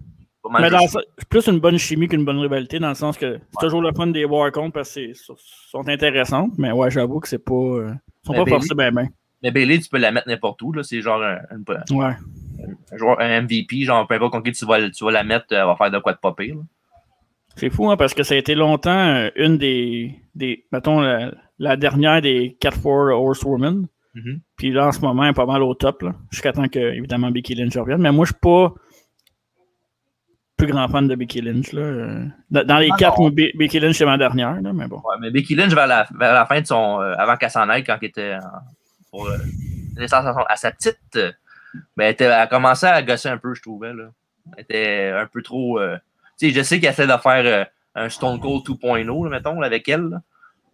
[0.59, 3.61] Mais c'est plus une bonne chimie qu'une bonne rivalité, dans le sens que c'est ouais.
[3.61, 7.39] toujours le fun des voir contre parce qu'ils sont intéressantes, mais ouais, j'avoue que c'est
[7.39, 7.53] pas.
[7.53, 7.93] Euh,
[8.25, 9.09] ils sont mais pas forcés bien, bien.
[9.43, 10.83] Mais Bailey, tu peux la mettre n'importe où, là.
[10.83, 12.17] C'est genre un, un, ouais.
[12.93, 15.47] un, joueur, un MVP, genre peu importe contre qui tu vas, tu vas la mettre,
[15.51, 16.57] elle va faire de quoi de pas pire.
[17.61, 21.31] C'est fou, hein, parce que ça a été longtemps euh, une des, des mettons, la,
[21.59, 23.87] la dernière des 4-4 Horsewomen.
[24.15, 24.41] Mm -hmm.
[24.57, 27.31] Puis là, en ce moment, elle est pas mal au top, jusqu'à temps que, évidemment,
[27.31, 28.01] Becky Lynch revienne.
[28.01, 28.73] Mais moi, je suis pas
[30.57, 31.73] plus grand fan de Becky Lynch.
[31.73, 31.85] Là.
[32.51, 34.97] Dans les 4, Becky Lynch, c'est ma dernière, là, mais bon.
[34.97, 37.01] Ouais, mais Becky Lynch, vers la, vers la fin de son.
[37.01, 38.37] Euh, avant qu'elle s'en aille, quand elle était
[39.11, 39.37] pour euh,
[40.49, 41.31] à, sa petite, euh,
[41.97, 43.93] ben, elle, était, elle a commencé à gosser un peu, je trouvais.
[43.93, 44.07] Là.
[44.57, 45.79] Elle était un peu trop.
[46.43, 47.65] Euh, tu sais, je sais qu'elle essaie de faire euh,
[47.95, 50.03] un Stone Cold 2.0, mettons, là, avec elle.
[50.03, 50.23] Là.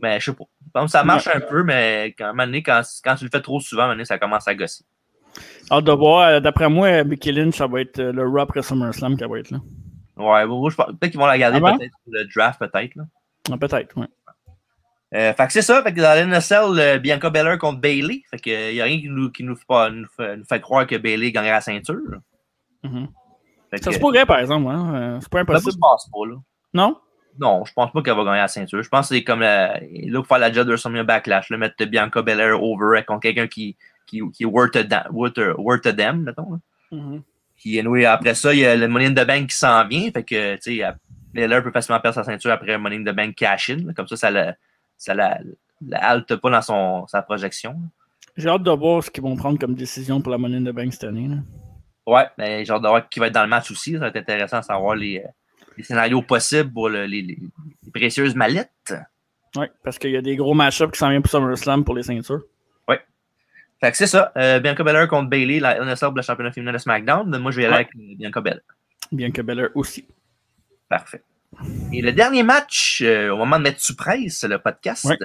[0.01, 0.45] Mais je sais pas.
[0.75, 4.19] Donc, ça marche un peu, mais quand, quand, quand tu le fais trop souvent, ça
[4.19, 4.85] commence à gosser.
[5.71, 6.41] Hâte de voir.
[6.41, 9.59] D'après moi, Becky Lynch, ça va être le Raw après SummerSlam qui va être là.
[10.17, 12.95] Ouais, bon, peut-être qu'ils vont la garder Ah peut-être pour le draft, peut-être.
[12.95, 13.05] là.
[13.53, 14.07] Ah, Peut-être, oui.
[15.15, 15.83] Euh, fait que c'est ça.
[15.83, 18.23] Fait que dans euh, Bianca Belair contre Bailey.
[18.31, 20.45] Fait que euh, y a rien qui nous, qui nous, fait, pas, nous, fait, nous
[20.45, 22.21] fait croire que Bailey gagnerait la ceinture.
[22.83, 23.09] Mhm.
[23.77, 24.69] Fait que, Ça se pourrait, par exemple.
[24.71, 24.95] Hein?
[24.95, 25.73] euh, C'est pas impossible.
[25.73, 26.35] je pense pas, là.
[26.75, 26.97] Non?
[27.39, 28.83] Non, je pense pas qu'elle va gagner la ceinture.
[28.83, 31.59] Je pense que c'est comme la, là pour faire la job de WrestleMania Backlash, là,
[31.59, 35.55] mettre Bianca Belair over contre quelqu'un qui, qui, qui est worth a, da- worth a-
[35.61, 36.53] worth a mettons.
[36.53, 36.59] là.
[36.93, 37.23] Mhm.
[37.57, 40.11] Puis anyway, après ça, il y a le Money in the Bank qui s'en vient.
[40.11, 40.83] Fait que, tu sais,
[41.35, 43.93] Belair peut facilement perdre sa ceinture après Money in the Bank cash-in.
[43.95, 44.55] Comme ça, ça la,
[44.97, 45.39] ça la,
[45.87, 47.77] la halte pas dans son, sa projection.
[48.37, 50.93] J'ai hâte de voir ce qu'ils vont prendre comme décision pour la monnaie de Bank
[50.93, 51.29] cette année.
[51.29, 51.37] là.
[52.07, 53.93] Ouais, mais genre de voir qui va être dans le match aussi.
[53.95, 55.29] Ça va être intéressant de savoir les, euh,
[55.77, 57.39] les scénarios possibles pour le- les,
[57.93, 58.95] précieuses mallettes.
[59.57, 62.03] Ouais, parce qu'il y a des gros match-ups qui s'en viennent pour SummerSlam pour les
[62.03, 62.43] ceintures.
[63.79, 64.33] Fait que c'est ça.
[64.39, 67.37] Euh, Bianca Belair contre Bailey, la NSL pour le championnat féminin de SmackDown.
[67.39, 67.81] Moi, je vais y aller Ouais.
[67.83, 68.61] avec euh, Bianca Belair.
[69.35, 70.07] Que Belair aussi.
[70.89, 71.23] Parfait.
[71.93, 75.19] Et le dernier match, euh, au moment de mettre sous presse le podcast, Ouais.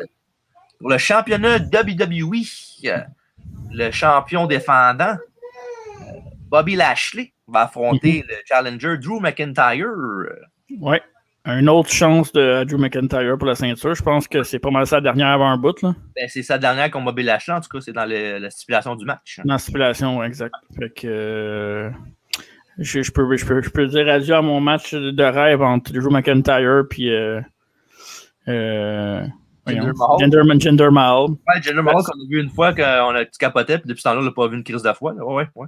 [0.80, 2.44] pour le championnat WWE,
[3.72, 5.16] le champion défendant,
[6.52, 9.88] Bobby Lashley, va affronter le challenger Drew McIntyre.
[10.80, 11.02] Ouais.
[11.46, 13.96] Une autre chance de Drew McIntyre pour la ceinture.
[13.96, 15.96] Je pense que c'est pas mal sa dernière avant un bout, là.
[16.16, 18.96] Ben, c'est sa dernière contre Bobby Lashley, en tout cas, c'est dans le- la stipulation
[18.96, 19.40] du match.
[19.44, 20.54] Dans la stipulation, exact.
[20.78, 21.08] Fait que.
[21.08, 21.90] euh,
[22.78, 25.92] je, je peux, je, peux, je peux dire adieu à mon match de rêve entre
[25.94, 27.10] Drew McIntyre puis.
[27.12, 27.42] Euh,
[28.48, 29.26] euh,
[29.68, 29.92] Jinder
[30.44, 30.60] Mahal.
[30.60, 31.30] Jinder Mahal.
[31.32, 32.82] Ouais, Jinder Mahal, qu'on a vu une fois qu'on
[33.16, 35.14] a capoté, puis depuis ce temps-là, on n'a pas vu une crise de foi.
[35.14, 35.24] là.
[35.26, 35.68] Ouais, ouais,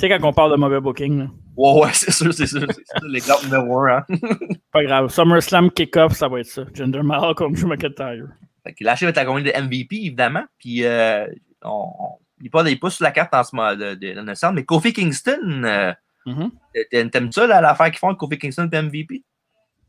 [0.00, 1.26] sais, quand on parle de mauvais booking, là.
[1.56, 2.66] Ouais, ouais, c'est sûr, c'est sûr.
[2.68, 3.98] C'est l'exemple numéro un.
[3.98, 4.04] Hein.
[4.72, 5.08] Pas grave.
[5.08, 6.64] SummerSlam kick-off, ça va être ça.
[6.74, 8.26] Jinder Mahal contre Drew McIntyre.
[8.64, 10.44] Fait que Lashley va être accompagné de MVP, évidemment.
[10.58, 11.26] Puis, euh,
[11.62, 11.68] on,
[11.98, 14.64] on- il n'est pas, il sur la carte en ce moment de, de, de mais
[14.64, 15.92] Kofi Kingston, euh,
[16.26, 16.50] Mhm.
[16.90, 19.22] t'a- t'aimes ça, l'affaire qu'ils font Kofi Kingston et MVP?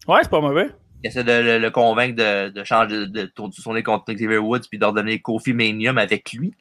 [0.07, 0.69] Ouais, c'est pas mauvais.
[1.03, 3.25] Ils essaient de le, le convaincre de, de changer, de, de
[3.63, 6.53] tourner contre Xavier Woods puis de redonner Kofi Manium avec lui.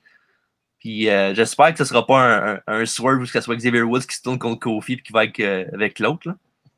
[0.85, 3.81] Puis euh, j'espère que ce sera pas un, un, un swerve où ce soit Xavier
[3.81, 6.29] Woods qui se tourne contre Kofi puis qui va avec, euh, avec l'autre.
[6.29, 6.37] là.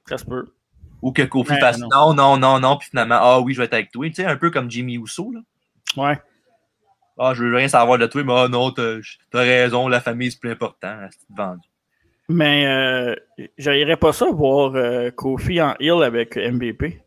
[0.09, 0.47] Ça se peut.
[1.03, 1.89] Ou que Kofi Ouais, fasse non.
[1.93, 4.07] non, non, non, non, puis finalement, ah oui, je vais être avec toi.
[4.07, 5.33] Tu sais, un peu comme Jimmy Uso.
[5.33, 5.41] Là.
[5.97, 6.21] Ouais.
[7.19, 8.99] Ah, je veux rien savoir de toi, mais ah non, t'as
[9.33, 10.97] t'as raison, la famille c'est plus important.
[11.11, 11.67] C'est vendu.
[12.29, 13.15] Mais euh,
[13.59, 17.03] j'aillerais pas ça voir euh, Kofi en heal avec MVP.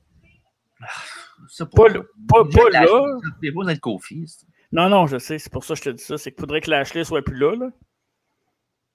[1.47, 2.85] C'est Pas, le- pas, pas là.
[3.41, 4.25] C'est pas d'être Kofi.
[4.71, 5.39] Non, non, je sais.
[5.39, 6.17] C'est pour ça que je te dis ça.
[6.17, 7.55] C'est qu'il faudrait que Lashley soit plus là.
[7.55, 7.69] là.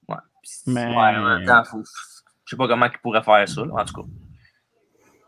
[0.08, 0.16] Ouais.
[0.66, 3.72] Mais- Ouais, en même temps, faut- je sais pas comment il pourrait faire ça, là,
[3.74, 4.08] en tout cas.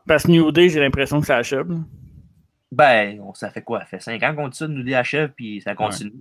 [0.06, 1.68] Parce que New Day, j'ai l'impression que ça achève.
[1.68, 1.78] là.
[2.70, 3.80] Ben, on- ça fait quoi?
[3.80, 6.12] Ça fait 5 ans qu'on dit ça, nous dit achève, puis ça continue.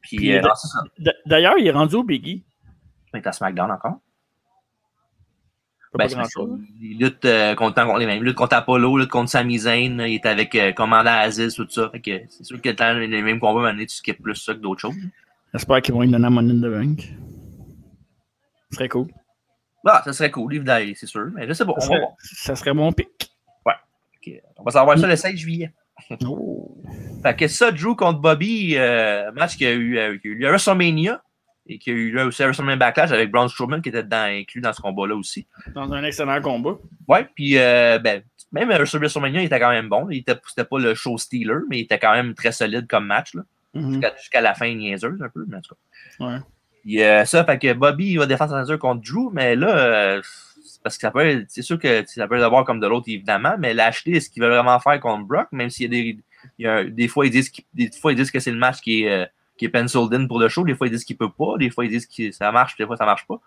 [0.00, 0.42] Puis, Puis, euh,
[1.26, 2.44] D'ailleurs, il est rendu au Biggie.
[3.14, 4.00] Il est à SmackDown encore.
[5.92, 8.18] Ben, qu'il lutte euh, contre, contre les mêmes.
[8.22, 11.54] Il lutte contre Apollo, il lutte contre Sami Zayn, il est avec euh, Commandant Aziz,
[11.54, 11.90] tout ça.
[11.90, 14.60] Fait que c'est sûr que dans les mêmes combats, maintenant, tu skippes plus ça que
[14.60, 14.94] d'autres choses.
[15.52, 17.00] J'espère qu'ils vont lui donner la monnaie de Bank.
[18.70, 19.08] Ce serait cool.
[19.84, 21.28] Ah, ça serait cool, évidemment, c'est sûr.
[21.34, 21.72] Mais je sais pas.
[21.72, 22.12] Ça On va, serait, voir.
[22.20, 23.08] ça serait mon pic.
[23.66, 25.72] Ok, on va savoir ça le 16 juillet.
[26.26, 26.76] Oh.
[27.22, 30.34] Fait que ça, Drew contre Bobby, euh, match qui a eu, euh, qui a eu
[30.34, 31.22] lieu à WrestleMania
[31.72, 34.60] et qui a eu lieu aussi WrestleMania Backlash avec Braun Strowman qui était dedans, inclus
[34.60, 35.46] dans ce combat-là aussi.
[35.74, 36.76] Dans un excellent combat.
[37.08, 40.08] Ouais, puis euh, ben, même à WrestleMania, il était quand même bon.
[40.10, 43.06] Il était, c'était pas le show stealer, mais il était quand même très solide comme
[43.06, 43.34] match.
[43.34, 43.42] Là,
[43.74, 43.92] Mhm.
[43.92, 45.74] jusqu'à, jusqu'à la fin niaiseuse un peu, mais en tout
[46.18, 46.26] cas.
[46.26, 46.38] Ouais.
[46.82, 50.22] Puis, euh, ça, fait que Bobby il va défendre sa contre Drew, mais là, euh,
[50.64, 53.04] c'est parce que ça peut être- c'est sûr que ça peut l'avoir comme de l'autre,
[53.08, 56.18] évidemment, mais Lashley, est-ce qu'il veut vraiment faire contre Brock, même s'il y a des,
[56.58, 58.56] il y a, des fois, ils disent, qu'il- des fois, ils disent que c'est le
[58.58, 59.26] match qui est, euh,
[59.60, 61.68] qui est penciled in pour le show, des fois, ils disent qu'il peut pas, des
[61.68, 63.38] fois, ils disent que ça marche, des fois, ça marche pas.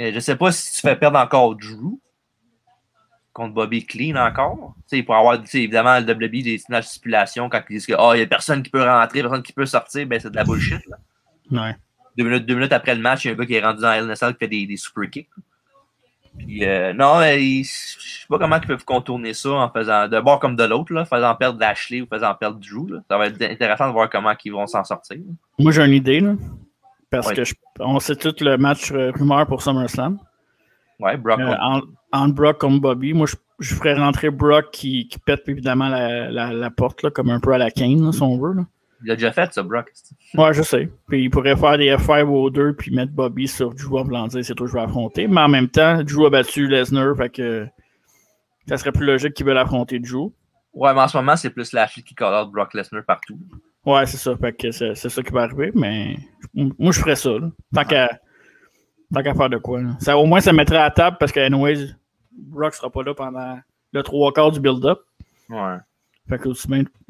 [0.00, 2.00] Euh, je sais pas si tu fais perdre encore Drew
[3.32, 4.74] contre Bobby Clean encore.
[4.90, 7.92] Tu sais, pour avoir, évidemment, le WWE, des signages de stipulation, quand ils disent que,
[7.96, 10.36] ah, il y a personne qui peut rentrer, personne qui peut sortir, ben, c'est de
[10.36, 10.96] la bullshit, là
[11.52, 11.76] Ouais.
[12.18, 13.82] deux minutes, deux minutes après le match, il y a un gars qui est rendu
[13.82, 15.30] dans la LNSL qui fait des, des super kicks.
[16.38, 20.40] Puis, euh, non, je sais pas comment ils peuvent contourner ça en faisant de bord
[20.40, 22.88] comme de l'autre, là, faisant perdre Lashley ou faisant perdre Drew.
[22.92, 23.00] Là.
[23.08, 25.18] Ça va être intéressant de voir comment ils vont s'en sortir.
[25.18, 25.32] là.
[25.58, 26.20] Moi, j'ai une idée.
[26.20, 26.34] Là,
[27.10, 27.34] parce Ouais.
[27.36, 30.18] que je- on sait tout le match euh, rumeur pour SummerSlam.
[30.98, 31.38] Ouais, Brock.
[31.40, 31.54] Euh,
[32.12, 36.30] en, Brock comme Bobby, moi, je, je ferais rentrer Brock qui, qui pète évidemment la,
[36.30, 38.54] la, la porte, là, comme un peu à la Kane, là, si on veut.
[38.54, 38.62] Là.
[39.04, 39.92] Il a déjà fait ça, Brock.
[40.34, 40.88] Ouais, je sais.
[41.08, 44.44] Puis il pourrait faire des F5 aux deux puis mettre Bobby sur Drew en dire
[44.44, 45.26] c'est toi que je vais affronter.
[45.28, 47.66] Mais en même temps, Drew a battu Lesnar, fait que
[48.66, 50.32] ça serait plus logique qu'il veuille affronter Drew.
[50.72, 53.38] Ouais, mais en ce moment, c'est plus Lashley qui call out Brock Lesnar partout.
[53.84, 54.34] Ouais, c'est ça.
[54.36, 56.16] Fait que c'est ça qui va arriver, mais
[56.54, 57.30] moi je ferais ça.
[57.30, 57.50] là.
[57.74, 58.18] Tant qu'à
[59.12, 59.82] tant qu'à faire de quoi.
[59.82, 59.90] là.
[60.00, 61.94] Ça, au moins, ça mettrait à table parce que anyways,
[62.32, 63.58] Brock sera pas là pendant
[63.92, 65.00] le trois quarts du build-up.
[65.50, 65.76] Ouais.
[66.28, 66.48] Fait que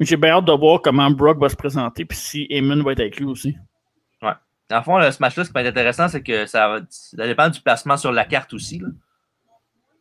[0.01, 2.99] J'ai bien hâte de voir comment Brock va se présenter puis si Eamon va être
[2.99, 3.55] avec lui aussi.
[4.69, 6.79] Dans le fond, le, ce match-là, ce qui peut être intéressant, c'est que ça,
[7.13, 8.79] dépend du placement sur la carte aussi.
[8.79, 8.87] là.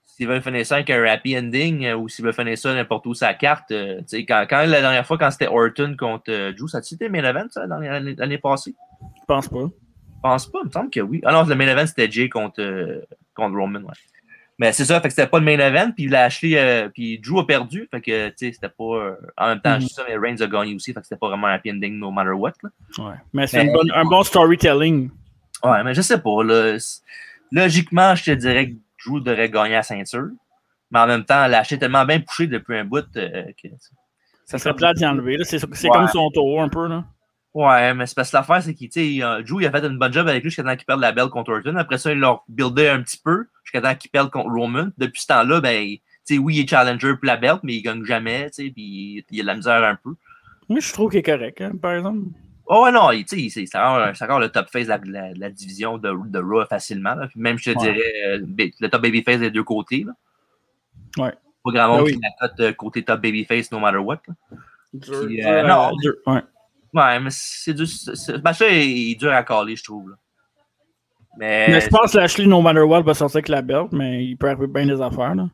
[0.07, 3.05] S'il veut finir ça avec un happy ending euh, ou s'il veut finir ça n'importe
[3.07, 3.73] où sur la carte.
[3.73, 7.09] euh, quand, quand la dernière fois, quand c'était Orton contre euh, Drew, ça a-tu été
[7.09, 8.75] main event, ça, dans l'année l'année passée?
[9.21, 9.65] Je pense pas.
[9.67, 11.21] Je pense pas, il me semble que oui.
[11.25, 13.03] Ah non, le main event, c'était Jay contre, euh,
[13.35, 13.95] contre Roman, ouais.
[14.59, 17.41] Mais c'est ça, fait que c'était pas le main event, puis Lashley, euh, puis Drew
[17.41, 18.85] a perdu, fait que, tu sais, c'était pas...
[18.85, 19.81] euh, en même temps, Mhm.
[19.81, 21.73] je dis ça, mais Reigns a gagné aussi, fait que c'était pas vraiment un happy
[21.73, 22.71] ending no matter what, là.
[22.99, 23.15] Ouais.
[23.33, 25.11] Mais c'est un bon storytelling.
[25.65, 26.77] Ouais, mais je sais pas, là.
[27.51, 28.75] Logiquement, je te dirais que
[29.05, 30.29] Drew devrait gagner la ceinture,
[30.91, 33.69] mais en même temps, Lashley est tellement bien poussé depuis un bout euh, que...
[34.45, 35.37] Ça serait plat d'y enlever.
[35.39, 35.45] là.
[35.45, 35.89] C'est Ouais.
[35.91, 36.87] comme son tour un peu.
[36.87, 37.05] Là.
[37.55, 39.99] Ouais, mais c'est parce que l'affaire, c'est qu'il, tu sais, Drew, il a fait une
[39.99, 41.75] bonne job avec lui jusqu'à temps qu'il perde la belle contre Orton.
[41.77, 44.89] Après ça, il l'a buildé un petit peu jusqu'à temps qu'il perde contre Roman.
[44.99, 47.83] Depuis ce temps-là, ben, tu sais, oui, il est challenger pour la belt, mais il
[47.83, 50.15] gagne jamais, tu sais, puis il a de la misère un peu.
[50.69, 52.27] Moi, je trouve qu'il est correct, hein, par exemple.
[52.67, 55.99] Oh, ouais, non, il- tu sais, c'est encore, encore le top face de la, division
[55.99, 57.15] de, de Raw facilement.
[57.15, 57.27] là.
[57.29, 57.93] Puis même, je te Ouais.
[57.93, 60.05] dirais, euh, ba- le top babyface des deux côtés.
[60.07, 60.13] Là.
[61.25, 61.33] Ouais.
[61.65, 64.21] Pas grand monde qui la cote euh, côté top babyface no matter what.
[64.95, 65.95] Dur, Puis, dur euh, non.
[65.97, 66.41] dur- ouais.
[66.95, 67.87] Ouais, mais c'est du.
[67.87, 70.11] c'est- Ce match-là est, est dur à caler, je trouve.
[70.11, 70.17] là.
[71.39, 74.25] Mais, Mais je pense que Lashley, no matter what, va sortir avec la belt, mais
[74.25, 75.35] il peut arriver bien des affaires.
[75.35, 75.49] Là.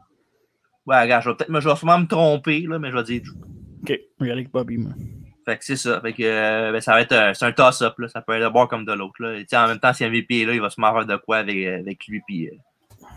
[0.87, 3.23] ouais, regarde, je vais peut-être, je vais sûrement me tromper, là, mais je vais dire
[3.23, 3.37] Drew.
[3.83, 4.77] Ok, je vais aller avec Bobby.
[4.79, 4.93] moi.
[5.47, 6.01] Fait que c'est ça.
[6.03, 8.09] Fait que euh, ben, ça va être un, c'est un toss-up, là.
[8.09, 9.39] Ça peut être de bord comme de l'autre, là.
[9.39, 11.67] Et, en même temps, si MVP est là, il va se faire de quoi avec,
[11.67, 12.53] avec lui, puis euh,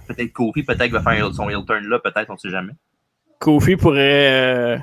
[0.08, 2.74] peut-être Kofi, peut-être qu'il va faire son heel turn là, peut-être, on sait jamais.
[3.40, 4.32] Kofi pourrait.
[4.32, 4.78] euh,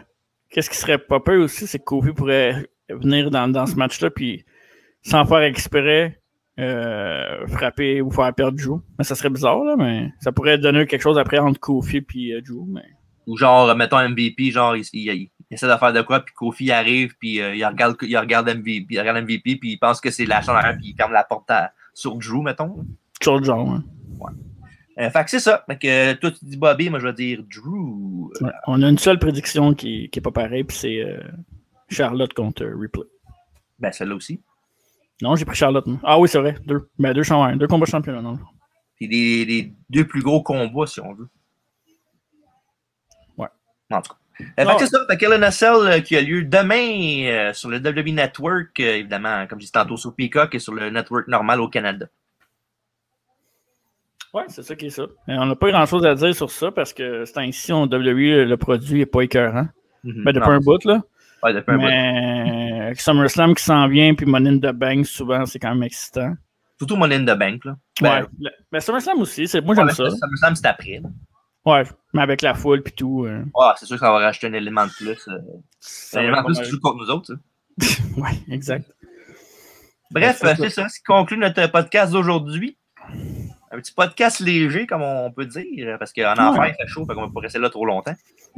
[0.51, 4.11] Qu'est-ce qui serait pas peur aussi, c'est que Kofi pourrait venir dans, dans ce match-là,
[4.11, 4.45] puis
[5.03, 6.20] sans faire exprès,
[6.61, 8.81] euh, frapper ou faire perdre Drew.
[8.99, 12.33] Mais ça serait bizarre, là, mais ça pourrait donner quelque chose après entre Kofi et
[12.35, 12.65] euh, Drew.
[12.69, 12.85] Mais...
[13.27, 16.71] Ou genre, mettons MVP, genre, il, il- il essaie de faire de quoi, puis Kofi
[16.71, 20.11] arrive, puis euh, il, regarde, il, regarde MVP, il regarde MVP, puis il pense que
[20.13, 22.85] c'est la chambre arrière, puis il ferme la porte à- sur Drew, mettons.
[23.21, 23.69] Chose de genre.
[23.69, 23.85] hein.
[24.99, 25.65] Euh, fait que c'est ça.
[25.69, 28.31] Fait que euh, toi, tu dis Bobby, moi, je vais dire Drew.
[28.43, 28.51] Ouais.
[28.67, 31.19] On a une seule prédiction qui, qui est pas pareille, puis c'est euh,
[31.89, 33.05] Charlotte contre euh, Ripley.
[33.79, 34.41] Ben, celle-là aussi.
[35.23, 35.87] Non, j'ai pris Charlotte.
[36.03, 36.57] Ah oui, c'est vrai.
[36.65, 36.89] Deux.
[36.99, 37.23] Ben, deux,
[37.57, 38.23] deux combats championnats.
[38.23, 38.39] Non.
[38.99, 41.29] C'est les, les deux plus gros combats, si on veut.
[43.37, 43.49] Ouais.
[43.91, 44.19] En tout cas.
[44.59, 45.07] Euh, fait que c'est ça.
[45.07, 49.59] Fait que euh, qui a lieu demain euh, sur le WWE Network, euh, évidemment, comme
[49.59, 52.07] je disais tantôt, sur Peacock et sur le network normal au Canada.
[54.33, 55.05] Ouais, c'est ça qui est ça.
[55.29, 57.83] Et on n'a pas grand chose à dire sur ça parce que c'est ainsi, on
[57.83, 59.69] WWE, le produit n'est pas écœurant.
[60.05, 61.03] Ben, depuis Non, un bout, là.
[61.43, 61.77] Ouais, depuis.
[61.77, 65.83] Mais avec SummerSlam qui s'en vient, puis Money in the Bank, souvent, c'est quand même
[65.83, 66.35] excitant.
[66.79, 67.65] Surtout Money in the Bank.
[67.65, 67.77] Là.
[68.01, 68.27] Ben, ouais.
[68.41, 70.05] Le- Ben, SummerSlam aussi, c'est, moi, j'aime ouais, ça.
[70.05, 71.01] Que c'est après.
[71.03, 71.09] là.
[71.67, 71.83] Ouais,
[72.15, 73.27] mais avec la foule, puis tout.
[73.27, 75.29] euh, Ah, c'est sûr que ça va rajouter un élément de plus.
[75.29, 75.39] euh,
[76.19, 77.35] un élément de plus qui joue contre nous autres.
[78.17, 78.91] Ouais, exact.
[80.11, 80.89] Bref, Ouais, c'est euh, c'est ça.
[80.89, 82.77] Ce qui conclut notre podcast d'aujourd'hui.
[83.73, 86.41] Un petit podcast léger, comme on peut dire, parce qu'en Ouais.
[86.41, 88.15] enfer, il fait chaud, fait qu'on va pas rester là trop longtemps.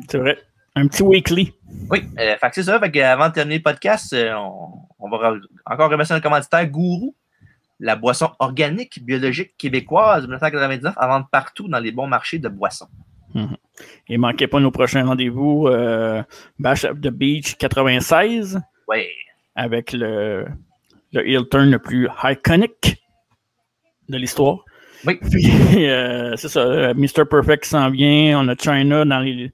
[0.09, 0.39] C'est vrai.
[0.75, 1.53] Un petit weekly.
[1.91, 2.79] Oui, euh, fait que c'est ça.
[2.81, 4.68] Fait que avant de terminer le podcast, euh, on,
[4.99, 7.14] on va re- encore remercier notre commanditaire Gourou,
[7.81, 12.49] la boisson organique biologique québécoise de 1999 à vendre partout dans les bons marchés de
[12.49, 12.89] boissons.
[14.09, 15.66] Et manquez pas nos prochains rendez-vous.
[15.66, 16.23] euh,
[16.59, 19.09] Bash of the Beach 96 Ouais.
[19.55, 20.47] avec le,
[21.12, 23.03] le heel turn le plus iconic
[24.09, 24.64] de l'histoire.
[25.07, 25.18] Oui.
[25.31, 27.25] Puis, euh, c'est ça, euh, Mr.
[27.29, 28.39] Perfect s'en vient.
[28.41, 29.51] On a China dans les,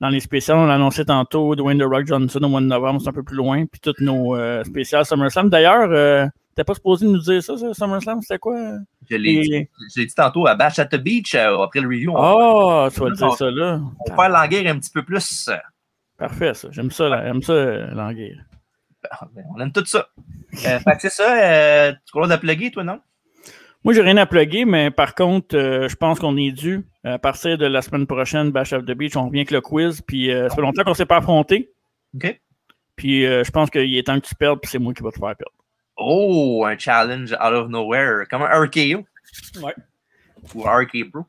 [0.00, 0.56] dans les spéciales.
[0.58, 1.54] On l'a annoncé tantôt.
[1.56, 3.66] Dwayne The Rock Johnson au mois de novembre, c'est un peu plus loin.
[3.66, 5.48] Puis toutes nos euh, spéciales SummerSlam.
[5.50, 8.20] D'ailleurs, euh, t'es pas supposé nous dire ça, ça SummerSlam?
[8.22, 8.56] C'était quoi?
[9.10, 11.80] Je l'ai dit, Et- je l'ai dit tantôt à Bash at the Beach, euh, après
[11.80, 13.80] le review, Oh, tu vas dire ça là.
[14.08, 15.50] on va faire un petit peu plus.
[16.16, 16.68] Parfait, ça.
[16.70, 18.38] J'aime ça, j'aime ça, euh, l'anguille.
[19.34, 20.06] ben, on aime tout ça.
[20.52, 21.92] Fait que c'est ça.
[21.92, 23.00] Tu crois la plugger, toi, non?
[23.82, 26.86] Moi, j'ai rien à plugger, mais par contre, euh, je pense qu'on est dû.
[27.02, 30.02] À partir de la semaine prochaine, Bash of the Beach, on revient avec le quiz.
[30.02, 31.72] Puis euh, ça fait longtemps qu'on ne s'est pas affronté.
[32.14, 32.40] OK.
[32.96, 35.10] Puis euh, je pense qu'il est temps que tu perdes, puis c'est moi qui vais
[35.10, 35.52] te faire perdre.
[35.96, 38.26] Oh, un challenge out of nowhere.
[38.28, 39.06] Comme un RKO.
[39.62, 39.74] Ouais.
[40.54, 41.24] Ou RK Pro.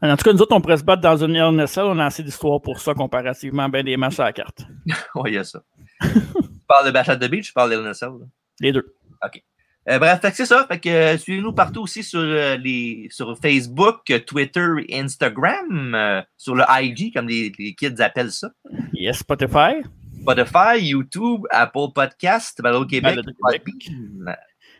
[0.00, 1.84] En tout cas, nous autres, on pourrait se battre dans une LNSL.
[1.84, 4.62] On a assez d'histoire pour ça comparativement à bien des matchs à la carte.
[5.16, 5.62] Oui, il y a ça.
[6.00, 6.08] tu
[6.68, 8.10] parles de Bash at the Beach, tu parles de LNSL.
[8.60, 8.94] Les deux.
[9.88, 10.66] Euh, bref, c'est ça.
[10.68, 16.54] Fait que euh, suivez-nous partout aussi sur, euh, les, sur Facebook, Twitter et Instagram, sur
[16.54, 18.50] le IG, comme les, les kids appellent ça.
[18.92, 19.76] Yes, Spotify.
[20.20, 23.18] Spotify, YouTube, Apple Podcast, Balado Québec.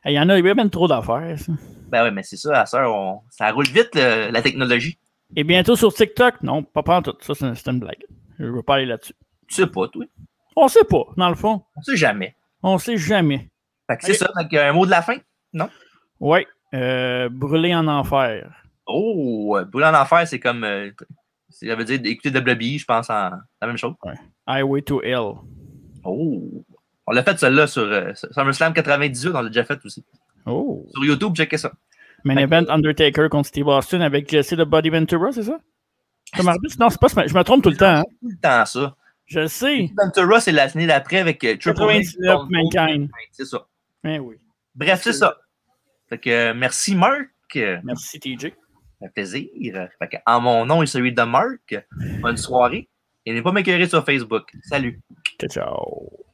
[0.04, 1.38] Il y en a, il y a même trop d'affaires.
[1.38, 1.52] ça.
[1.90, 4.98] Ben oui, mais c'est ça, à ça, on- ça roule vite le- la technologie.
[5.36, 6.42] Et bientôt sur TikTok?
[6.42, 7.14] Non, pas en tout.
[7.20, 8.02] Ça, c'est une blague.
[8.38, 9.14] Je ne veux pas aller là-dessus.
[9.48, 10.04] Tu sais pas, toi.
[10.56, 11.62] On sait pas, dans le fond.
[11.76, 12.34] On sait jamais.
[12.62, 13.48] On sait jamais.
[14.00, 14.30] C'est ça.
[14.36, 15.16] Donc, un mot de la fin?
[15.52, 15.68] Non?
[16.20, 16.46] Oui.
[16.74, 18.50] Euh, brûler en enfer.
[18.86, 20.64] Oh, brûler en enfer, c'est comme.
[20.64, 20.90] Euh,
[21.50, 23.30] ça veut dire écouter je pense, en
[23.60, 23.94] la même chose.
[24.04, 24.14] Ouais.
[24.46, 25.34] Highway to Hell.
[26.04, 26.64] Oh.
[27.06, 30.04] On l'a fait celle-là sur euh, SummerSlam 98, on l'a déjà fait aussi.
[30.44, 30.86] Oh.
[30.92, 31.72] Sur YouTube, checkez ça.
[32.24, 35.58] Main event Undertaker contre Steve Austin avec Jesse de Body Ventura, c'est ça?
[36.36, 36.76] Comme arbitre?
[36.78, 37.96] Non, c'est pas Je me trompe tout le temps.
[37.96, 38.04] Hein?
[38.20, 38.94] Tout le temps, ça.
[39.26, 39.90] Je le sais.
[39.96, 43.08] Ventura, c'est l'année d'après avec euh, Triple H.
[43.32, 43.66] C'est ça.
[44.04, 44.36] Eh oui.
[44.74, 45.36] Bref, c'est ça.
[46.08, 47.30] Fait que, euh, merci, Marc.
[47.54, 48.52] Merci, TJ.
[49.00, 49.50] Ça fait plaisir.
[49.98, 51.76] Fait que, en mon nom et celui de Marc,
[52.20, 52.88] bonne soirée.
[53.24, 54.50] Et n'hésitez pas à m'éclairer sur Facebook.
[54.62, 55.00] Salut.
[55.38, 56.24] Ciao, ciao.